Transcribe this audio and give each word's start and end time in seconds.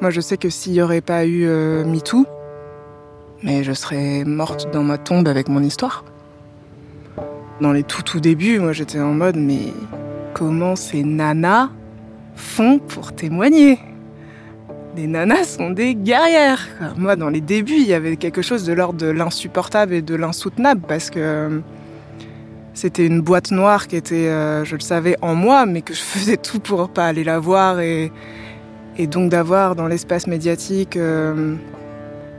Moi, 0.00 0.10
je 0.10 0.20
sais 0.20 0.36
que 0.36 0.48
s'il 0.48 0.72
n'y 0.72 0.80
aurait 0.80 1.00
pas 1.00 1.26
eu 1.26 1.44
euh, 1.44 1.84
MeToo, 1.84 2.24
mais 3.42 3.64
je 3.64 3.72
serais 3.72 4.24
morte 4.24 4.70
dans 4.72 4.84
ma 4.84 4.96
tombe 4.96 5.26
avec 5.26 5.48
mon 5.48 5.60
histoire. 5.60 6.04
Dans 7.60 7.72
les 7.72 7.82
tout 7.82 8.02
tout 8.02 8.20
débuts, 8.20 8.60
moi 8.60 8.72
j'étais 8.72 9.00
en 9.00 9.12
mode 9.12 9.36
mais 9.36 9.72
comment 10.34 10.76
ces 10.76 11.02
nanas 11.02 11.70
font 12.36 12.78
pour 12.78 13.12
témoigner? 13.12 13.80
Les 14.96 15.08
nanas 15.08 15.56
sont 15.56 15.70
des 15.70 15.96
guerrières. 15.96 16.68
Moi 16.96 17.16
dans 17.16 17.30
les 17.30 17.40
débuts, 17.40 17.78
il 17.80 17.86
y 17.88 17.94
avait 17.94 18.16
quelque 18.16 18.42
chose 18.42 18.64
de 18.64 18.72
l'ordre 18.72 19.00
de 19.00 19.08
l'insupportable 19.08 19.94
et 19.94 20.02
de 20.02 20.14
l'insoutenable 20.14 20.82
parce 20.86 21.10
que 21.10 21.18
euh, 21.18 21.58
c'était 22.74 23.06
une 23.06 23.20
boîte 23.20 23.50
noire 23.50 23.88
qui 23.88 23.96
était, 23.96 24.28
euh, 24.28 24.64
je 24.64 24.76
le 24.76 24.80
savais, 24.80 25.16
en 25.20 25.34
moi, 25.34 25.66
mais 25.66 25.82
que 25.82 25.94
je 25.94 26.00
faisais 26.00 26.36
tout 26.36 26.60
pour 26.60 26.88
pas 26.88 27.06
aller 27.06 27.24
la 27.24 27.40
voir 27.40 27.80
et, 27.80 28.12
et 28.98 29.06
donc 29.06 29.30
d'avoir 29.30 29.76
dans 29.76 29.86
l'espace 29.86 30.26
médiatique 30.26 30.96
euh, 30.96 31.54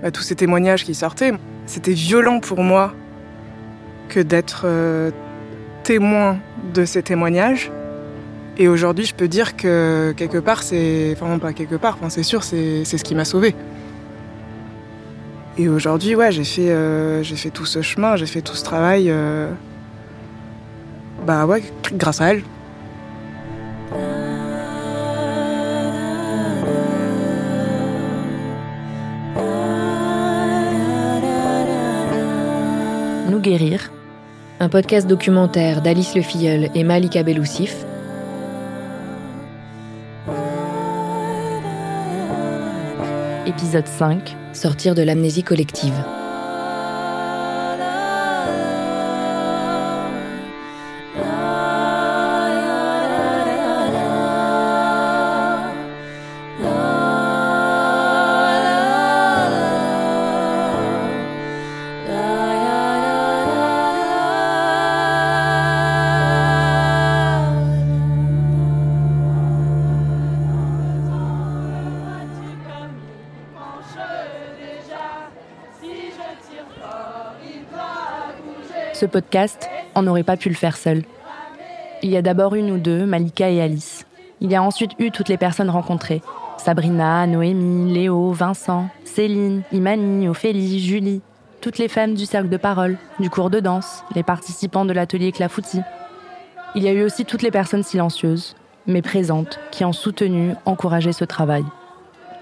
bah, 0.04 0.12
tous 0.12 0.22
ces 0.22 0.36
témoignages 0.36 0.84
qui 0.84 0.94
sortaient. 0.94 1.32
C'était 1.66 1.94
violent 1.94 2.40
pour 2.40 2.62
moi 2.62 2.94
que 4.10 4.20
d'être 4.20 4.64
euh, 4.66 5.12
témoin 5.84 6.38
de 6.74 6.86
ces 6.86 7.02
témoignages. 7.02 7.72
Et 8.58 8.68
aujourd'hui, 8.68 9.06
je 9.06 9.16
peux 9.16 9.30
dire 9.30 9.56
que 9.56 10.14
quelque 10.18 10.38
part, 10.38 10.64
c'est. 10.64 11.14
Enfin, 11.14 11.28
non, 11.28 11.40
pas 11.40 11.54
quelque 11.54 11.76
part, 11.76 11.98
c'est 12.10 12.24
sûr, 12.24 12.44
c'est 12.44 12.84
ce 12.84 13.04
qui 13.04 13.16
m'a 13.16 13.24
sauvé. 13.24 13.56
Et 15.58 15.70
aujourd'hui, 15.70 16.14
ouais, 16.16 16.32
j'ai 16.32 16.44
fait, 16.44 16.70
euh, 16.70 17.24
j'ai 17.24 17.38
fait 17.38 17.52
tout 17.52 17.66
ce 17.66 17.82
chemin, 17.82 18.18
j'ai 18.18 18.26
fait 18.26 18.42
tout 18.42 18.56
ce 18.56 18.64
travail. 18.66 19.14
Bah 21.26 21.46
ouais, 21.46 21.64
grâce 21.94 22.20
à 22.20 22.32
elle. 22.32 22.44
Guérir, 33.40 33.92
un 34.60 34.68
podcast 34.68 35.08
documentaire 35.08 35.82
d'Alice 35.82 36.14
Le 36.16 36.22
Filleul 36.22 36.70
et 36.76 36.84
Malika 36.84 37.24
Beloussif. 37.24 37.86
Épisode 43.46 43.88
5 43.88 44.36
Sortir 44.54 44.94
de 44.94 45.04
l'amnésie 45.04 45.44
collective. 45.44 46.19
Ce 79.00 79.06
podcast, 79.06 79.70
on 79.96 80.02
n'aurait 80.02 80.24
pas 80.24 80.36
pu 80.36 80.50
le 80.50 80.56
faire 80.56 80.76
seul. 80.76 81.04
Il 82.04 82.10
y 82.10 82.18
a 82.18 82.22
d'abord 82.22 82.56
eu 82.56 82.62
nous 82.62 82.78
deux, 82.78 83.06
Malika 83.06 83.50
et 83.50 83.62
Alice. 83.62 84.06
Il 84.42 84.52
y 84.52 84.58
a 84.58 84.62
ensuite 84.62 84.92
eu 85.00 85.10
toutes 85.10 85.30
les 85.30 85.38
personnes 85.38 85.70
rencontrées. 85.70 86.22
Sabrina, 86.58 87.26
Noémie, 87.26 87.94
Léo, 87.94 88.34
Vincent, 88.34 88.90
Céline, 89.06 89.62
Imani, 89.72 90.28
Ophélie, 90.28 90.82
Julie. 90.82 91.22
Toutes 91.62 91.78
les 91.78 91.88
femmes 91.88 92.14
du 92.14 92.26
cercle 92.26 92.50
de 92.50 92.58
parole, 92.58 92.98
du 93.22 93.30
cours 93.30 93.50
de 93.50 93.62
danse, 93.62 94.04
les 94.16 94.24
participants 94.24 94.84
de 94.84 94.92
l'atelier 94.92 95.32
Clafoutis. 95.32 95.80
Il 96.76 96.84
y 96.84 96.90
a 96.90 96.92
eu 96.92 97.04
aussi 97.06 97.24
toutes 97.24 97.42
les 97.42 97.52
personnes 97.52 97.84
silencieuses, 97.84 98.58
mais 98.86 99.02
présentes, 99.02 99.62
qui 99.72 99.86
ont 99.86 99.94
soutenu, 99.94 100.56
encouragé 100.66 101.14
ce 101.14 101.24
travail. 101.24 101.64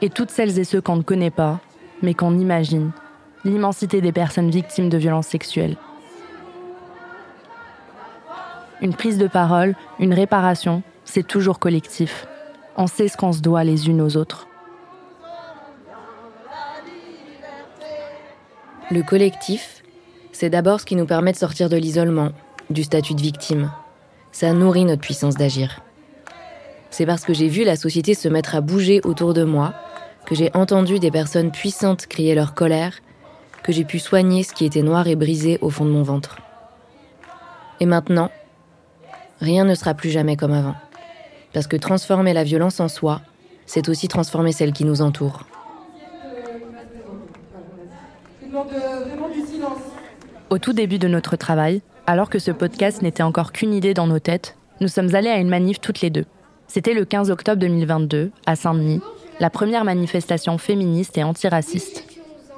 Et 0.02 0.10
toutes 0.10 0.32
celles 0.32 0.58
et 0.58 0.64
ceux 0.64 0.82
qu'on 0.82 0.96
ne 0.96 1.04
connaît 1.04 1.30
pas, 1.30 1.60
mais 2.02 2.16
qu'on 2.16 2.40
imagine. 2.40 2.94
L'immensité 3.46 4.02
des 4.02 4.12
personnes 4.12 4.50
victimes 4.50 4.90
de 4.90 4.98
violences 4.98 5.28
sexuelles. 5.28 5.78
Une 8.82 8.94
prise 8.94 9.18
de 9.18 9.28
parole, 9.28 9.76
une 10.00 10.14
réparation, 10.14 10.84
c'est 11.04 11.26
toujours 11.26 11.58
collectif. 11.58 12.28
On 12.76 12.86
sait 12.86 13.08
ce 13.08 13.18
qu'on 13.18 13.34
se 13.34 13.42
doit 13.42 13.64
les 13.64 13.90
unes 13.90 14.02
aux 14.02 14.18
autres. 14.18 14.48
Le 18.92 19.02
collectif, 19.02 19.84
c'est 20.32 20.52
d'abord 20.52 20.80
ce 20.80 20.86
qui 20.86 20.96
nous 20.96 21.08
permet 21.08 21.32
de 21.32 21.38
sortir 21.38 21.70
de 21.70 21.76
l'isolement, 21.76 22.30
du 22.70 22.84
statut 22.84 23.16
de 23.16 23.22
victime. 23.22 23.72
Ça 24.32 24.54
nourrit 24.54 24.86
notre 24.86 25.02
puissance 25.02 25.36
d'agir. 25.36 25.82
C'est 26.92 27.08
parce 27.08 27.26
que 27.26 27.34
j'ai 27.34 27.48
vu 27.48 27.64
la 27.64 27.76
société 27.76 28.14
se 28.14 28.30
mettre 28.30 28.56
à 28.56 28.62
bouger 28.62 29.02
autour 29.04 29.34
de 29.34 29.44
moi, 29.44 29.74
que 30.26 30.36
j'ai 30.36 30.52
entendu 30.54 31.00
des 31.00 31.12
personnes 31.12 31.52
puissantes 31.52 32.06
crier 32.06 32.36
leur 32.36 32.54
colère, 32.54 33.00
que 33.64 33.72
j'ai 33.72 33.84
pu 33.84 33.98
soigner 33.98 34.44
ce 34.44 34.54
qui 34.54 34.66
était 34.66 34.84
noir 34.84 35.08
et 35.08 35.16
brisé 35.16 35.58
au 35.62 35.70
fond 35.70 35.86
de 35.86 35.92
mon 35.92 36.04
ventre. 36.04 36.38
Et 37.80 37.86
maintenant, 37.86 38.30
rien 39.40 39.66
ne 39.66 39.76
sera 39.76 39.94
plus 39.94 40.10
jamais 40.10 40.36
comme 40.36 40.54
avant. 40.54 40.76
Parce 41.54 41.68
que 41.68 41.78
transformer 41.78 42.34
la 42.34 42.44
violence 42.44 42.80
en 42.80 42.88
soi, 42.88 43.22
c'est 43.66 43.90
aussi 43.90 44.08
transformer 44.08 44.52
celle 44.52 44.74
qui 44.74 44.86
nous 44.86 45.02
entoure. 45.02 45.46
Au 50.50 50.58
tout 50.58 50.74
début 50.74 51.00
de 51.00 51.08
notre 51.08 51.36
travail, 51.36 51.82
alors 52.06 52.30
que 52.30 52.40
ce 52.40 52.52
podcast 52.52 53.02
n'était 53.02 53.24
encore 53.24 53.52
qu'une 53.52 53.74
idée 53.74 53.94
dans 53.94 54.08
nos 54.08 54.20
têtes, 54.20 54.56
nous 54.80 54.88
sommes 54.88 55.14
allés 55.16 55.30
à 55.30 55.38
une 55.38 55.50
manif 55.50 55.82
toutes 55.82 56.02
les 56.02 56.10
deux. 56.10 56.26
C'était 56.68 56.94
le 56.94 57.06
15 57.06 57.32
octobre 57.32 57.60
2022, 57.60 58.32
à 58.46 58.56
Saint-Denis, 58.56 59.02
la 59.40 59.50
première 59.50 59.84
manifestation 59.84 60.58
féministe 60.58 61.18
et 61.18 61.24
antiraciste. 61.24 62.04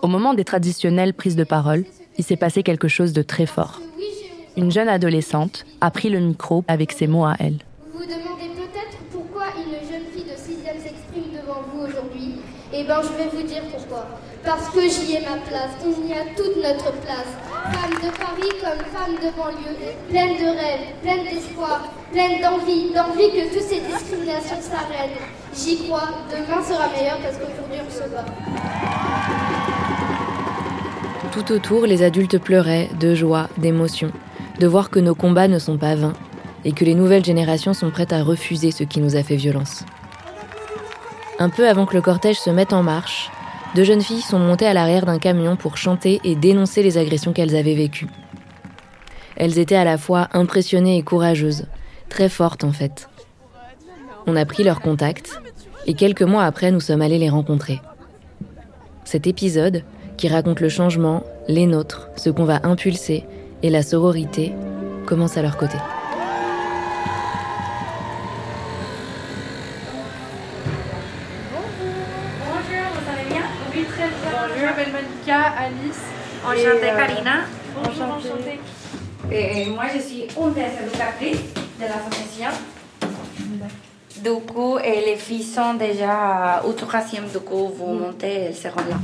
Au 0.01 0.07
moment 0.07 0.33
des 0.33 0.45
traditionnelles 0.45 1.13
prises 1.13 1.35
de 1.35 1.43
parole, 1.43 1.85
il 2.17 2.23
s'est 2.23 2.37
passé 2.37 2.63
quelque 2.63 2.87
chose 2.87 3.13
de 3.13 3.21
très 3.21 3.45
fort. 3.45 3.81
Une 4.59 4.73
jeune 4.73 4.89
adolescente 4.89 5.65
a 5.79 5.89
pris 5.89 6.09
le 6.09 6.19
micro 6.19 6.65
avec 6.67 6.91
ses 6.91 7.07
mots 7.07 7.23
à 7.23 7.33
elle. 7.39 7.59
Vous 7.93 7.99
vous 7.99 8.03
demandez 8.03 8.51
peut-être 8.57 8.97
pourquoi 9.09 9.45
une 9.55 9.71
jeune 9.87 10.03
fille 10.11 10.25
de 10.25 10.35
6e 10.35 10.83
s'exprime 10.83 11.31
devant 11.31 11.63
vous 11.71 11.87
aujourd'hui 11.87 12.41
Eh 12.73 12.83
bien, 12.83 12.97
je 13.01 13.07
vais 13.07 13.29
vous 13.31 13.47
dire 13.47 13.61
pourquoi. 13.71 14.05
Parce 14.43 14.67
que 14.71 14.81
j'y 14.81 15.15
ai 15.15 15.21
ma 15.21 15.37
place, 15.47 15.79
il 15.81 16.09
y 16.09 16.11
a 16.11 16.25
toute 16.35 16.57
notre 16.57 16.91
place. 16.99 17.31
Femme 17.71 17.95
de 18.03 18.11
Paris 18.17 18.51
comme 18.59 18.83
femme 18.91 19.15
de 19.15 19.31
banlieue, 19.37 19.77
pleine 20.09 20.35
de 20.35 20.49
rêves, 20.51 20.91
pleine 21.03 21.23
d'espoir, 21.23 21.93
pleine 22.11 22.41
d'envie, 22.41 22.91
d'envie 22.93 23.31
que 23.31 23.53
toutes 23.53 23.63
ces 23.63 23.79
discriminations 23.79 24.59
s'arrêtent. 24.59 25.21
J'y 25.55 25.85
crois, 25.87 26.09
demain 26.29 26.61
sera 26.61 26.89
meilleur 26.89 27.17
parce 27.19 27.37
qu'aujourd'hui 27.37 27.79
on 27.79 27.89
se 27.89 28.09
bat. 28.09 28.25
Tout 31.31 31.53
autour, 31.53 31.85
les 31.85 32.03
adultes 32.03 32.39
pleuraient 32.39 32.89
de 32.99 33.15
joie, 33.15 33.47
d'émotion, 33.57 34.11
de 34.59 34.67
voir 34.67 34.89
que 34.89 34.99
nos 34.99 35.15
combats 35.15 35.47
ne 35.47 35.59
sont 35.59 35.77
pas 35.77 35.95
vains 35.95 36.13
et 36.65 36.73
que 36.73 36.85
les 36.85 36.95
nouvelles 36.95 37.23
générations 37.23 37.73
sont 37.73 37.89
prêtes 37.89 38.13
à 38.13 38.23
refuser 38.23 38.71
ce 38.71 38.83
qui 38.83 38.99
nous 38.99 39.15
a 39.15 39.23
fait 39.23 39.37
violence. 39.37 39.85
Un 41.39 41.49
peu 41.49 41.67
avant 41.67 41.85
que 41.85 41.95
le 41.95 42.01
cortège 42.01 42.37
se 42.39 42.49
mette 42.49 42.73
en 42.73 42.83
marche, 42.83 43.31
deux 43.75 43.83
jeunes 43.83 44.01
filles 44.01 44.21
sont 44.21 44.39
montées 44.39 44.67
à 44.67 44.73
l'arrière 44.73 45.05
d'un 45.05 45.19
camion 45.19 45.55
pour 45.55 45.77
chanter 45.77 46.19
et 46.23 46.35
dénoncer 46.35 46.83
les 46.83 46.97
agressions 46.97 47.33
qu'elles 47.33 47.55
avaient 47.55 47.75
vécues. 47.75 48.07
Elles 49.37 49.57
étaient 49.57 49.75
à 49.75 49.85
la 49.85 49.97
fois 49.97 50.27
impressionnées 50.33 50.97
et 50.97 51.03
courageuses, 51.03 51.67
très 52.09 52.27
fortes 52.27 52.65
en 52.65 52.73
fait. 52.73 53.09
On 54.27 54.35
a 54.35 54.45
pris 54.45 54.63
leur 54.63 54.81
contact 54.81 55.39
et 55.87 55.93
quelques 55.93 56.23
mois 56.23 56.43
après, 56.43 56.71
nous 56.71 56.81
sommes 56.81 57.01
allés 57.01 57.19
les 57.19 57.29
rencontrer. 57.29 57.79
Cet 59.05 59.25
épisode, 59.25 59.83
qui 60.17 60.27
raconte 60.27 60.59
le 60.59 60.67
changement, 60.67 61.23
les 61.47 61.65
nôtres, 61.65 62.09
ce 62.17 62.29
qu'on 62.29 62.43
va 62.43 62.59
impulser 62.63 63.23
et 63.61 63.69
la 63.69 63.83
sororité, 63.83 64.53
commence 65.05 65.37
à 65.37 65.41
leur 65.41 65.57
côté. 65.57 65.77
Bonjour, 72.45 72.85
vous 72.93 73.11
allez 73.11 73.29
bien? 73.29 73.41
Oui, 73.75 73.83
très 73.85 74.07
bien. 74.07 74.31
Bonjour. 74.31 74.57
Je 74.57 74.65
m'appelle 74.65 74.91
Malika, 74.93 75.39
Alice. 75.57 76.03
Enchantée, 76.45 76.91
euh, 76.91 76.97
Karina. 76.97 77.35
Bonjour, 77.75 78.05
enchantée. 78.05 78.59
Et 79.31 79.65
moi, 79.67 79.85
je 79.93 79.99
suis 79.99 80.27
une 80.39 80.53
des 80.53 80.61
éducatrices 80.61 81.53
de 81.79 81.85
l'association. 81.85 82.51
Du 84.23 84.31
coup, 84.41 84.77
et 84.79 85.05
les 85.05 85.15
filles 85.15 85.43
sont 85.43 85.75
déjà 85.75 86.61
au 86.65 86.73
troisième. 86.73 87.27
Du 87.27 87.39
coup, 87.39 87.71
vous 87.75 87.93
montez, 87.93 88.45
elles 88.47 88.55
seront 88.55 88.81
là. 88.89 88.97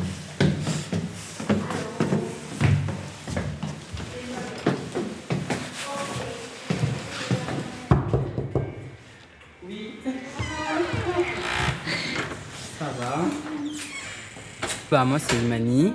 Moi, 15.03 15.19
c'est 15.19 15.35
Imani. 15.35 15.93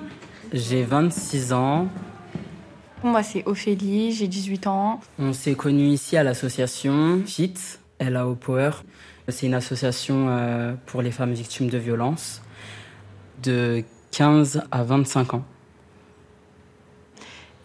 J'ai 0.53 0.83
26 0.83 1.53
ans. 1.55 1.89
Moi, 3.03 3.23
c'est 3.23 3.43
Ophélie, 3.47 4.13
j'ai 4.13 4.29
18 4.29 4.67
ans. 4.67 5.01
On 5.19 5.33
s'est 5.33 5.55
connus 5.55 5.89
ici 5.89 6.19
à 6.19 6.23
l'association 6.23 7.23
FIT, 7.25 7.55
LAO 7.99 8.35
Power. 8.35 8.73
C'est 9.29 9.47
une 9.47 9.55
association 9.55 10.27
euh, 10.29 10.75
pour 10.87 11.01
les 11.01 11.13
femmes 11.13 11.33
victimes 11.33 11.71
de 11.71 11.79
violences 11.79 12.43
de 13.43 13.83
15 14.11 14.65
à 14.71 14.83
25 14.83 15.35
ans. 15.35 15.45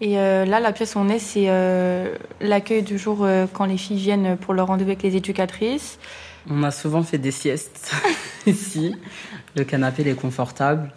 Et 0.02 0.20
euh, 0.20 0.46
là, 0.46 0.60
la 0.60 0.72
pièce 0.72 0.96
où 0.96 1.00
on 1.00 1.10
est, 1.10 1.20
c'est 1.20 1.46
euh, 1.48 2.16
l'accueil 2.40 2.84
du 2.84 2.98
jour 2.98 3.20
euh, 3.22 3.46
quand 3.52 3.66
les 3.66 3.78
filles 3.78 3.98
viennent 3.98 4.38
pour 4.38 4.54
leur 4.54 4.68
rendez-vous 4.68 4.92
avec 4.92 5.04
les 5.04 5.16
éducatrices. 5.16 6.00
On 6.50 6.64
a 6.64 6.72
souvent 6.72 7.02
fait 7.04 7.18
des 7.18 7.32
siestes 7.32 7.92
ici. 8.46 8.96
Le 9.56 9.64
canapé 9.64 10.02
il 10.02 10.10
est 10.10 10.16
confortable. 10.16 10.92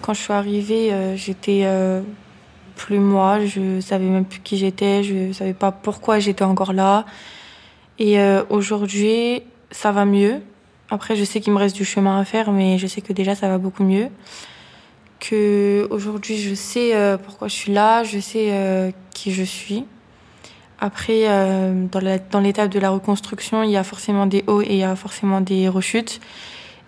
Quand 0.00 0.14
je 0.14 0.20
suis 0.20 0.32
arrivée, 0.32 0.92
euh, 0.92 1.16
j'étais 1.16 1.62
euh, 1.64 2.00
plus 2.76 2.98
moi. 2.98 3.44
Je 3.44 3.80
savais 3.80 4.06
même 4.06 4.24
plus 4.24 4.40
qui 4.40 4.56
j'étais. 4.56 5.02
Je 5.02 5.32
savais 5.32 5.52
pas 5.52 5.72
pourquoi 5.72 6.18
j'étais 6.18 6.44
encore 6.44 6.72
là. 6.72 7.04
Et 7.98 8.20
euh, 8.20 8.42
aujourd'hui, 8.48 9.42
ça 9.70 9.92
va 9.92 10.04
mieux. 10.04 10.40
Après, 10.90 11.16
je 11.16 11.24
sais 11.24 11.40
qu'il 11.40 11.52
me 11.52 11.58
reste 11.58 11.76
du 11.76 11.84
chemin 11.84 12.20
à 12.20 12.24
faire, 12.24 12.52
mais 12.52 12.78
je 12.78 12.86
sais 12.86 13.00
que 13.00 13.12
déjà, 13.12 13.34
ça 13.34 13.48
va 13.48 13.58
beaucoup 13.58 13.82
mieux. 13.82 14.08
Que 15.18 15.88
aujourd'hui, 15.90 16.38
je 16.38 16.54
sais 16.54 16.92
pourquoi 17.24 17.48
je 17.48 17.54
suis 17.54 17.72
là. 17.72 18.04
Je 18.04 18.20
sais 18.20 18.94
qui 19.10 19.32
je 19.32 19.42
suis. 19.42 19.84
Après, 20.78 21.22
euh, 21.28 21.86
dans 21.90 22.40
l'étape 22.40 22.70
de 22.70 22.78
la 22.78 22.90
reconstruction, 22.90 23.62
il 23.62 23.70
y 23.70 23.76
a 23.76 23.84
forcément 23.84 24.26
des 24.26 24.44
hauts 24.46 24.60
et 24.60 24.72
il 24.72 24.76
y 24.76 24.84
a 24.84 24.94
forcément 24.94 25.40
des 25.40 25.68
rechutes. 25.68 26.20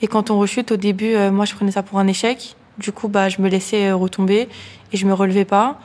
Et 0.03 0.07
quand 0.07 0.31
on 0.31 0.39
rechute, 0.39 0.73
au 0.73 0.77
début, 0.77 1.15
euh, 1.15 1.31
moi, 1.31 1.47
je 1.47 1.55
prenais 1.55 1.71
ça 1.71 1.83
pour 1.83 1.99
un 1.99 2.07
échec. 2.07 2.55
Du 2.77 2.93
coup, 2.93 3.09
bah, 3.09 3.29
je 3.29 3.41
me 3.41 3.49
laissais 3.49 3.89
euh, 3.89 3.97
retomber 3.97 4.49
et 4.93 4.97
je 4.97 5.07
me 5.07 5.15
relevais 5.15 5.47
pas. 5.47 5.81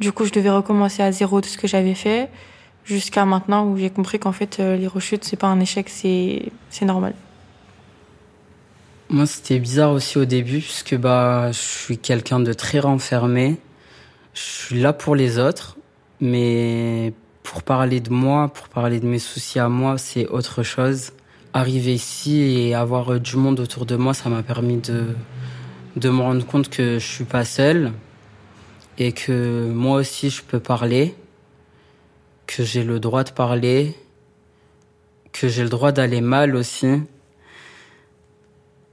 Du 0.00 0.12
coup, 0.12 0.26
je 0.26 0.32
devais 0.32 0.50
recommencer 0.50 1.02
à 1.02 1.10
zéro 1.12 1.40
de 1.40 1.46
ce 1.46 1.56
que 1.56 1.66
j'avais 1.66 1.94
fait 1.94 2.28
jusqu'à 2.84 3.24
maintenant 3.24 3.66
où 3.66 3.76
j'ai 3.76 3.90
compris 3.90 4.18
qu'en 4.18 4.30
fait, 4.30 4.58
les 4.58 4.86
rechutes, 4.86 5.24
c'est 5.24 5.36
pas 5.36 5.48
un 5.48 5.58
échec, 5.58 5.88
c'est 5.88 6.52
c'est 6.70 6.84
normal. 6.84 7.14
Moi, 9.08 9.26
c'était 9.26 9.58
bizarre 9.58 9.90
aussi 9.92 10.18
au 10.18 10.24
début, 10.24 10.60
puisque 10.60 10.96
bah, 10.96 11.50
je 11.50 11.58
suis 11.58 11.98
quelqu'un 11.98 12.38
de 12.38 12.52
très 12.52 12.78
renfermé. 12.78 13.56
Je 14.34 14.40
suis 14.40 14.80
là 14.80 14.92
pour 14.92 15.16
les 15.16 15.38
autres, 15.38 15.78
mais 16.20 17.12
pour 17.46 17.62
parler 17.62 18.00
de 18.00 18.10
moi, 18.10 18.48
pour 18.48 18.68
parler 18.68 18.98
de 18.98 19.06
mes 19.06 19.20
soucis 19.20 19.60
à 19.60 19.68
moi, 19.68 19.98
c'est 19.98 20.26
autre 20.26 20.64
chose. 20.64 21.12
Arriver 21.52 21.94
ici 21.94 22.40
et 22.40 22.74
avoir 22.74 23.20
du 23.20 23.36
monde 23.36 23.60
autour 23.60 23.86
de 23.86 23.94
moi, 23.94 24.14
ça 24.14 24.28
m'a 24.28 24.42
permis 24.42 24.78
de, 24.78 25.14
de 25.94 26.10
me 26.10 26.20
rendre 26.22 26.44
compte 26.44 26.68
que 26.68 26.98
je 26.98 27.06
suis 27.06 27.24
pas 27.24 27.44
seul 27.44 27.92
et 28.98 29.12
que 29.12 29.70
moi 29.72 29.98
aussi 30.00 30.28
je 30.28 30.42
peux 30.42 30.58
parler, 30.58 31.14
que 32.48 32.64
j'ai 32.64 32.82
le 32.82 32.98
droit 32.98 33.22
de 33.22 33.30
parler, 33.30 33.94
que 35.32 35.46
j'ai 35.46 35.62
le 35.62 35.68
droit 35.68 35.92
d'aller 35.92 36.20
mal 36.20 36.56
aussi 36.56 37.00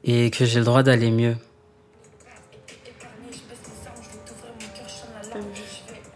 et 0.03 0.29
que 0.29 0.45
j'ai 0.45 0.59
le 0.59 0.65
droit 0.65 0.83
d'aller 0.83 1.09
mieux. 1.09 1.37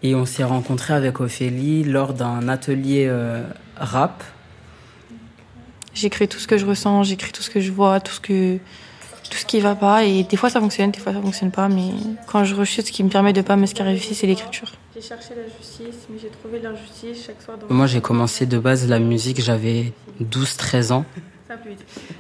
Et 0.04 0.16
on 0.16 0.26
s'est 0.26 0.44
rencontrés 0.44 0.94
avec 0.94 1.20
Ophélie 1.20 1.84
lors 1.84 2.14
d'un 2.14 2.48
atelier 2.48 3.08
euh, 3.08 3.44
rap. 3.76 4.24
J'écris 5.94 6.28
tout 6.28 6.38
ce 6.38 6.48
que 6.48 6.58
je 6.58 6.66
ressens, 6.66 7.04
j'écris 7.04 7.32
tout 7.32 7.42
ce 7.42 7.50
que 7.50 7.60
je 7.60 7.72
vois, 7.72 8.00
tout 8.00 8.14
ce 8.14 8.20
que 8.20 8.60
tout 9.30 9.38
ce 9.38 9.46
qui 9.46 9.60
va 9.60 9.76
pas. 9.76 10.04
Et 10.06 10.24
des 10.24 10.38
fois, 10.38 10.50
ça 10.50 10.60
fonctionne, 10.60 10.92
des 10.92 11.00
fois, 11.00 11.14
ça 11.14 11.22
fonctionne 11.22 11.52
pas. 11.52 11.68
Mais 11.70 11.90
quand 12.28 12.44
je 12.44 12.56
rechute, 12.56 12.88
ce 12.88 12.92
qui 12.92 13.04
me 13.04 13.10
permet 13.10 13.34
de 13.34 13.42
pas 13.42 13.56
me 13.56 13.66
scarifier, 13.66 14.16
c'est 14.16 14.28
l'écriture. 14.28 14.72
J'ai 14.96 15.02
cherché 15.02 15.30
la 15.36 15.44
justice, 15.58 16.08
mais 16.10 16.18
j'ai 16.20 16.30
trouvé 16.30 16.60
l'injustice 16.60 17.26
chaque 17.26 17.42
soir 17.42 17.58
dans 17.58 17.74
Moi, 17.74 17.88
j'ai 17.88 18.02
commencé 18.02 18.46
de 18.46 18.58
base 18.58 18.88
la 18.88 19.00
musique, 19.00 19.42
j'avais 19.42 19.94
12-13 20.22 20.92
ans. 20.92 21.06
Ça. 21.48 21.56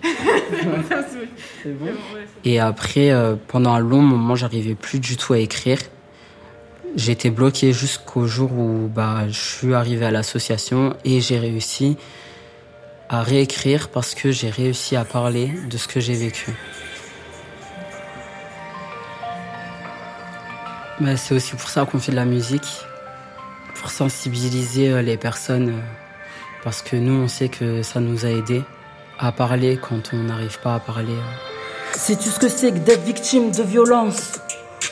Et 2.45 2.59
après, 2.59 3.11
euh, 3.11 3.35
pendant 3.47 3.73
un 3.73 3.79
long 3.79 4.01
moment, 4.01 4.35
j'arrivais 4.35 4.75
plus 4.75 4.99
du 4.99 5.17
tout 5.17 5.33
à 5.33 5.39
écrire. 5.39 5.79
J'étais 6.95 7.29
bloqué 7.29 7.73
jusqu'au 7.73 8.25
jour 8.27 8.51
où 8.51 8.87
bah, 8.87 9.27
je 9.27 9.39
suis 9.39 9.73
arrivé 9.73 10.05
à 10.05 10.11
l'association 10.11 10.95
et 11.05 11.21
j'ai 11.21 11.37
réussi 11.37 11.97
à 13.09 13.21
réécrire 13.23 13.89
parce 13.89 14.15
que 14.15 14.31
j'ai 14.31 14.49
réussi 14.49 14.95
à 14.95 15.05
parler 15.05 15.51
de 15.69 15.77
ce 15.77 15.87
que 15.87 15.99
j'ai 15.99 16.15
vécu. 16.15 16.53
Bah, 20.99 21.15
c'est 21.15 21.35
aussi 21.35 21.55
pour 21.55 21.69
ça 21.69 21.85
qu'on 21.85 21.99
fait 21.99 22.11
de 22.11 22.15
la 22.15 22.25
musique, 22.25 22.67
pour 23.75 23.91
sensibiliser 23.91 24.89
euh, 24.89 25.03
les 25.03 25.15
personnes, 25.15 25.69
euh, 25.69 25.81
parce 26.63 26.81
que 26.81 26.95
nous, 26.95 27.13
on 27.13 27.27
sait 27.27 27.49
que 27.49 27.83
ça 27.83 27.99
nous 27.99 28.25
a 28.25 28.29
aidés 28.29 28.63
à 29.19 29.31
parler 29.31 29.77
quand 29.77 30.11
on 30.13 30.23
n'arrive 30.23 30.59
pas 30.59 30.73
à 30.73 30.79
parler. 30.79 31.13
Sais-tu 31.93 32.29
ce 32.29 32.39
que 32.39 32.49
c'est 32.49 32.71
que 32.71 32.79
d'être 32.79 33.03
victime 33.03 33.51
de 33.51 33.61
violence? 33.61 34.39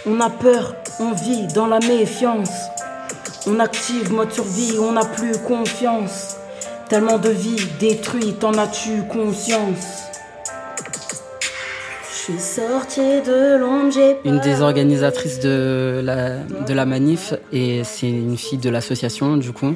On 0.08 0.20
a 0.20 0.30
peur, 0.30 0.76
on 1.00 1.14
vit 1.14 1.48
dans 1.48 1.66
la 1.66 1.80
méfiance. 1.80 2.52
On 3.48 3.60
active 3.60 4.14
mode 4.14 4.32
survie, 4.32 4.78
on 4.80 4.92
n'a 4.92 5.04
plus 5.06 5.36
confiance. 5.40 6.38
Tellement 6.90 7.18
de 7.18 7.30
vies 7.30 7.66
détruites, 7.80 8.44
en 8.44 8.54
as-tu 8.54 9.02
conscience? 9.12 10.04
Je 12.12 12.34
suis 12.34 12.40
sortie 12.40 13.22
de 13.22 13.58
l'ombre, 13.58 13.92
j'ai 13.92 14.18
Une 14.26 14.40
des 14.42 14.62
organisatrices 14.62 15.40
de 15.40 16.02
la, 16.04 16.38
de 16.38 16.74
la 16.74 16.86
manif, 16.86 17.34
et 17.52 17.84
c'est 17.84 18.10
une 18.10 18.38
fille 18.38 18.60
de 18.60 18.70
l'association, 18.70 19.38
du 19.38 19.54
coup. 19.54 19.76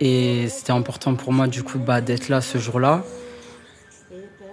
Et 0.00 0.48
c'était 0.48 0.72
important 0.72 1.14
pour 1.14 1.32
moi, 1.32 1.46
du 1.46 1.62
coup, 1.62 1.78
bah, 1.78 2.02
d'être 2.02 2.28
là 2.28 2.42
ce 2.42 2.58
jour-là. 2.58 3.02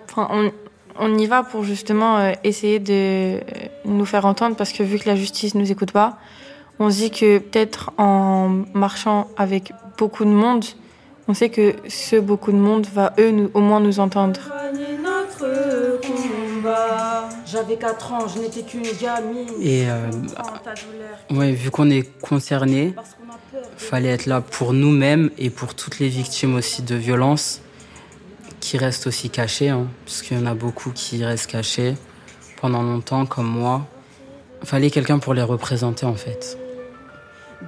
Enfin, 0.09 0.29
on, 0.31 0.51
on 0.99 1.17
y 1.17 1.25
va 1.27 1.43
pour 1.43 1.63
justement 1.63 2.17
euh, 2.17 2.31
essayer 2.43 2.79
de 2.79 2.93
euh, 2.93 3.39
nous 3.85 4.05
faire 4.05 4.25
entendre 4.25 4.55
parce 4.55 4.71
que 4.71 4.83
vu 4.83 4.97
que 4.99 5.07
la 5.09 5.15
justice 5.15 5.55
nous 5.55 5.71
écoute 5.71 5.91
pas, 5.91 6.17
on 6.79 6.89
se 6.89 6.97
dit 6.97 7.11
que 7.11 7.37
peut-être 7.39 7.91
en 7.97 8.63
marchant 8.73 9.27
avec 9.37 9.71
beaucoup 9.97 10.25
de 10.25 10.29
monde, 10.29 10.65
on 11.27 11.33
sait 11.33 11.49
que 11.49 11.75
ce 11.87 12.17
beaucoup 12.17 12.51
de 12.51 12.57
monde 12.57 12.85
va 12.93 13.13
eux 13.19 13.31
nous- 13.31 13.49
au 13.53 13.59
moins 13.61 13.79
nous 13.79 13.99
entendre. 13.99 14.39
J'avais 17.45 17.75
4 17.77 18.13
ans, 18.13 18.27
je 18.27 18.39
n'étais 18.39 18.63
qu'une 18.63 18.83
gamine. 18.99 19.47
Et 19.61 19.85
euh, 19.89 20.09
ouais, 21.31 21.51
vu 21.51 21.69
qu'on 21.71 21.89
est 21.89 22.03
concerné, 22.21 22.93
fallait 23.77 24.09
être 24.09 24.25
là 24.25 24.41
pour 24.41 24.73
nous-mêmes 24.73 25.29
et 25.37 25.49
pour 25.49 25.75
toutes 25.75 25.99
les 25.99 26.09
victimes 26.09 26.55
aussi 26.55 26.81
de 26.81 26.95
violences 26.95 27.61
qui 28.65 28.79
restent 28.79 29.05
aussi 29.05 29.29
cachées, 29.29 29.69
hein, 29.69 29.85
parce 30.05 30.23
qu'il 30.23 30.35
y 30.35 30.41
en 30.41 30.47
a 30.47 30.55
beaucoup 30.55 30.89
qui 30.89 31.23
restent 31.23 31.51
cachés 31.51 31.93
pendant 32.59 32.81
longtemps, 32.81 33.27
comme 33.27 33.45
moi. 33.45 33.85
Fallait 34.63 34.89
quelqu'un 34.89 35.19
pour 35.19 35.35
les 35.35 35.43
représenter, 35.43 36.07
en 36.07 36.15
fait. 36.15 36.57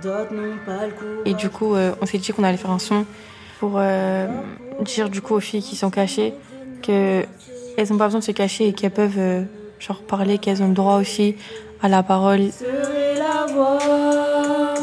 D'autres 0.01 0.34
n'ont 0.34 0.58
pas 0.66 0.88
le 0.88 0.94
courage. 0.94 1.22
Et 1.25 1.36
du 1.36 1.50
coup, 1.51 1.75
euh, 1.75 1.94
on 2.01 2.08
s'est 2.08 2.18
dit 2.18 2.32
qu'on 2.34 2.44
allait 2.44 2.58
faire 2.58 2.72
un 2.72 2.80
son 2.80 3.06
pour 3.60 3.74
euh, 3.75 4.27
dire 4.82 5.10
du 5.10 5.22
coup 5.22 5.36
aux 5.36 5.39
filles 5.39 5.62
qui 5.62 5.75
sont 5.75 5.92
cachées 5.92 6.34
que 6.82 7.24
elles 7.77 7.89
n'ont 7.92 7.98
pas 7.98 8.06
besoin 8.06 8.20
de 8.20 8.25
se 8.25 8.32
cacher 8.32 8.68
et 8.68 8.74
qu'elles 8.74 8.92
peuvent 8.92 9.20
euh, 9.20 9.44
genre 9.80 10.01
parler, 10.01 10.39
qu'elles 10.39 10.63
ont 10.63 10.68
le 10.68 10.74
droit 10.74 10.96
aussi 10.96 11.36
à 11.82 11.89
la 11.89 12.01
parole. 12.01 12.51
serai 12.51 13.16
la 13.16 13.46
voix 13.54 14.74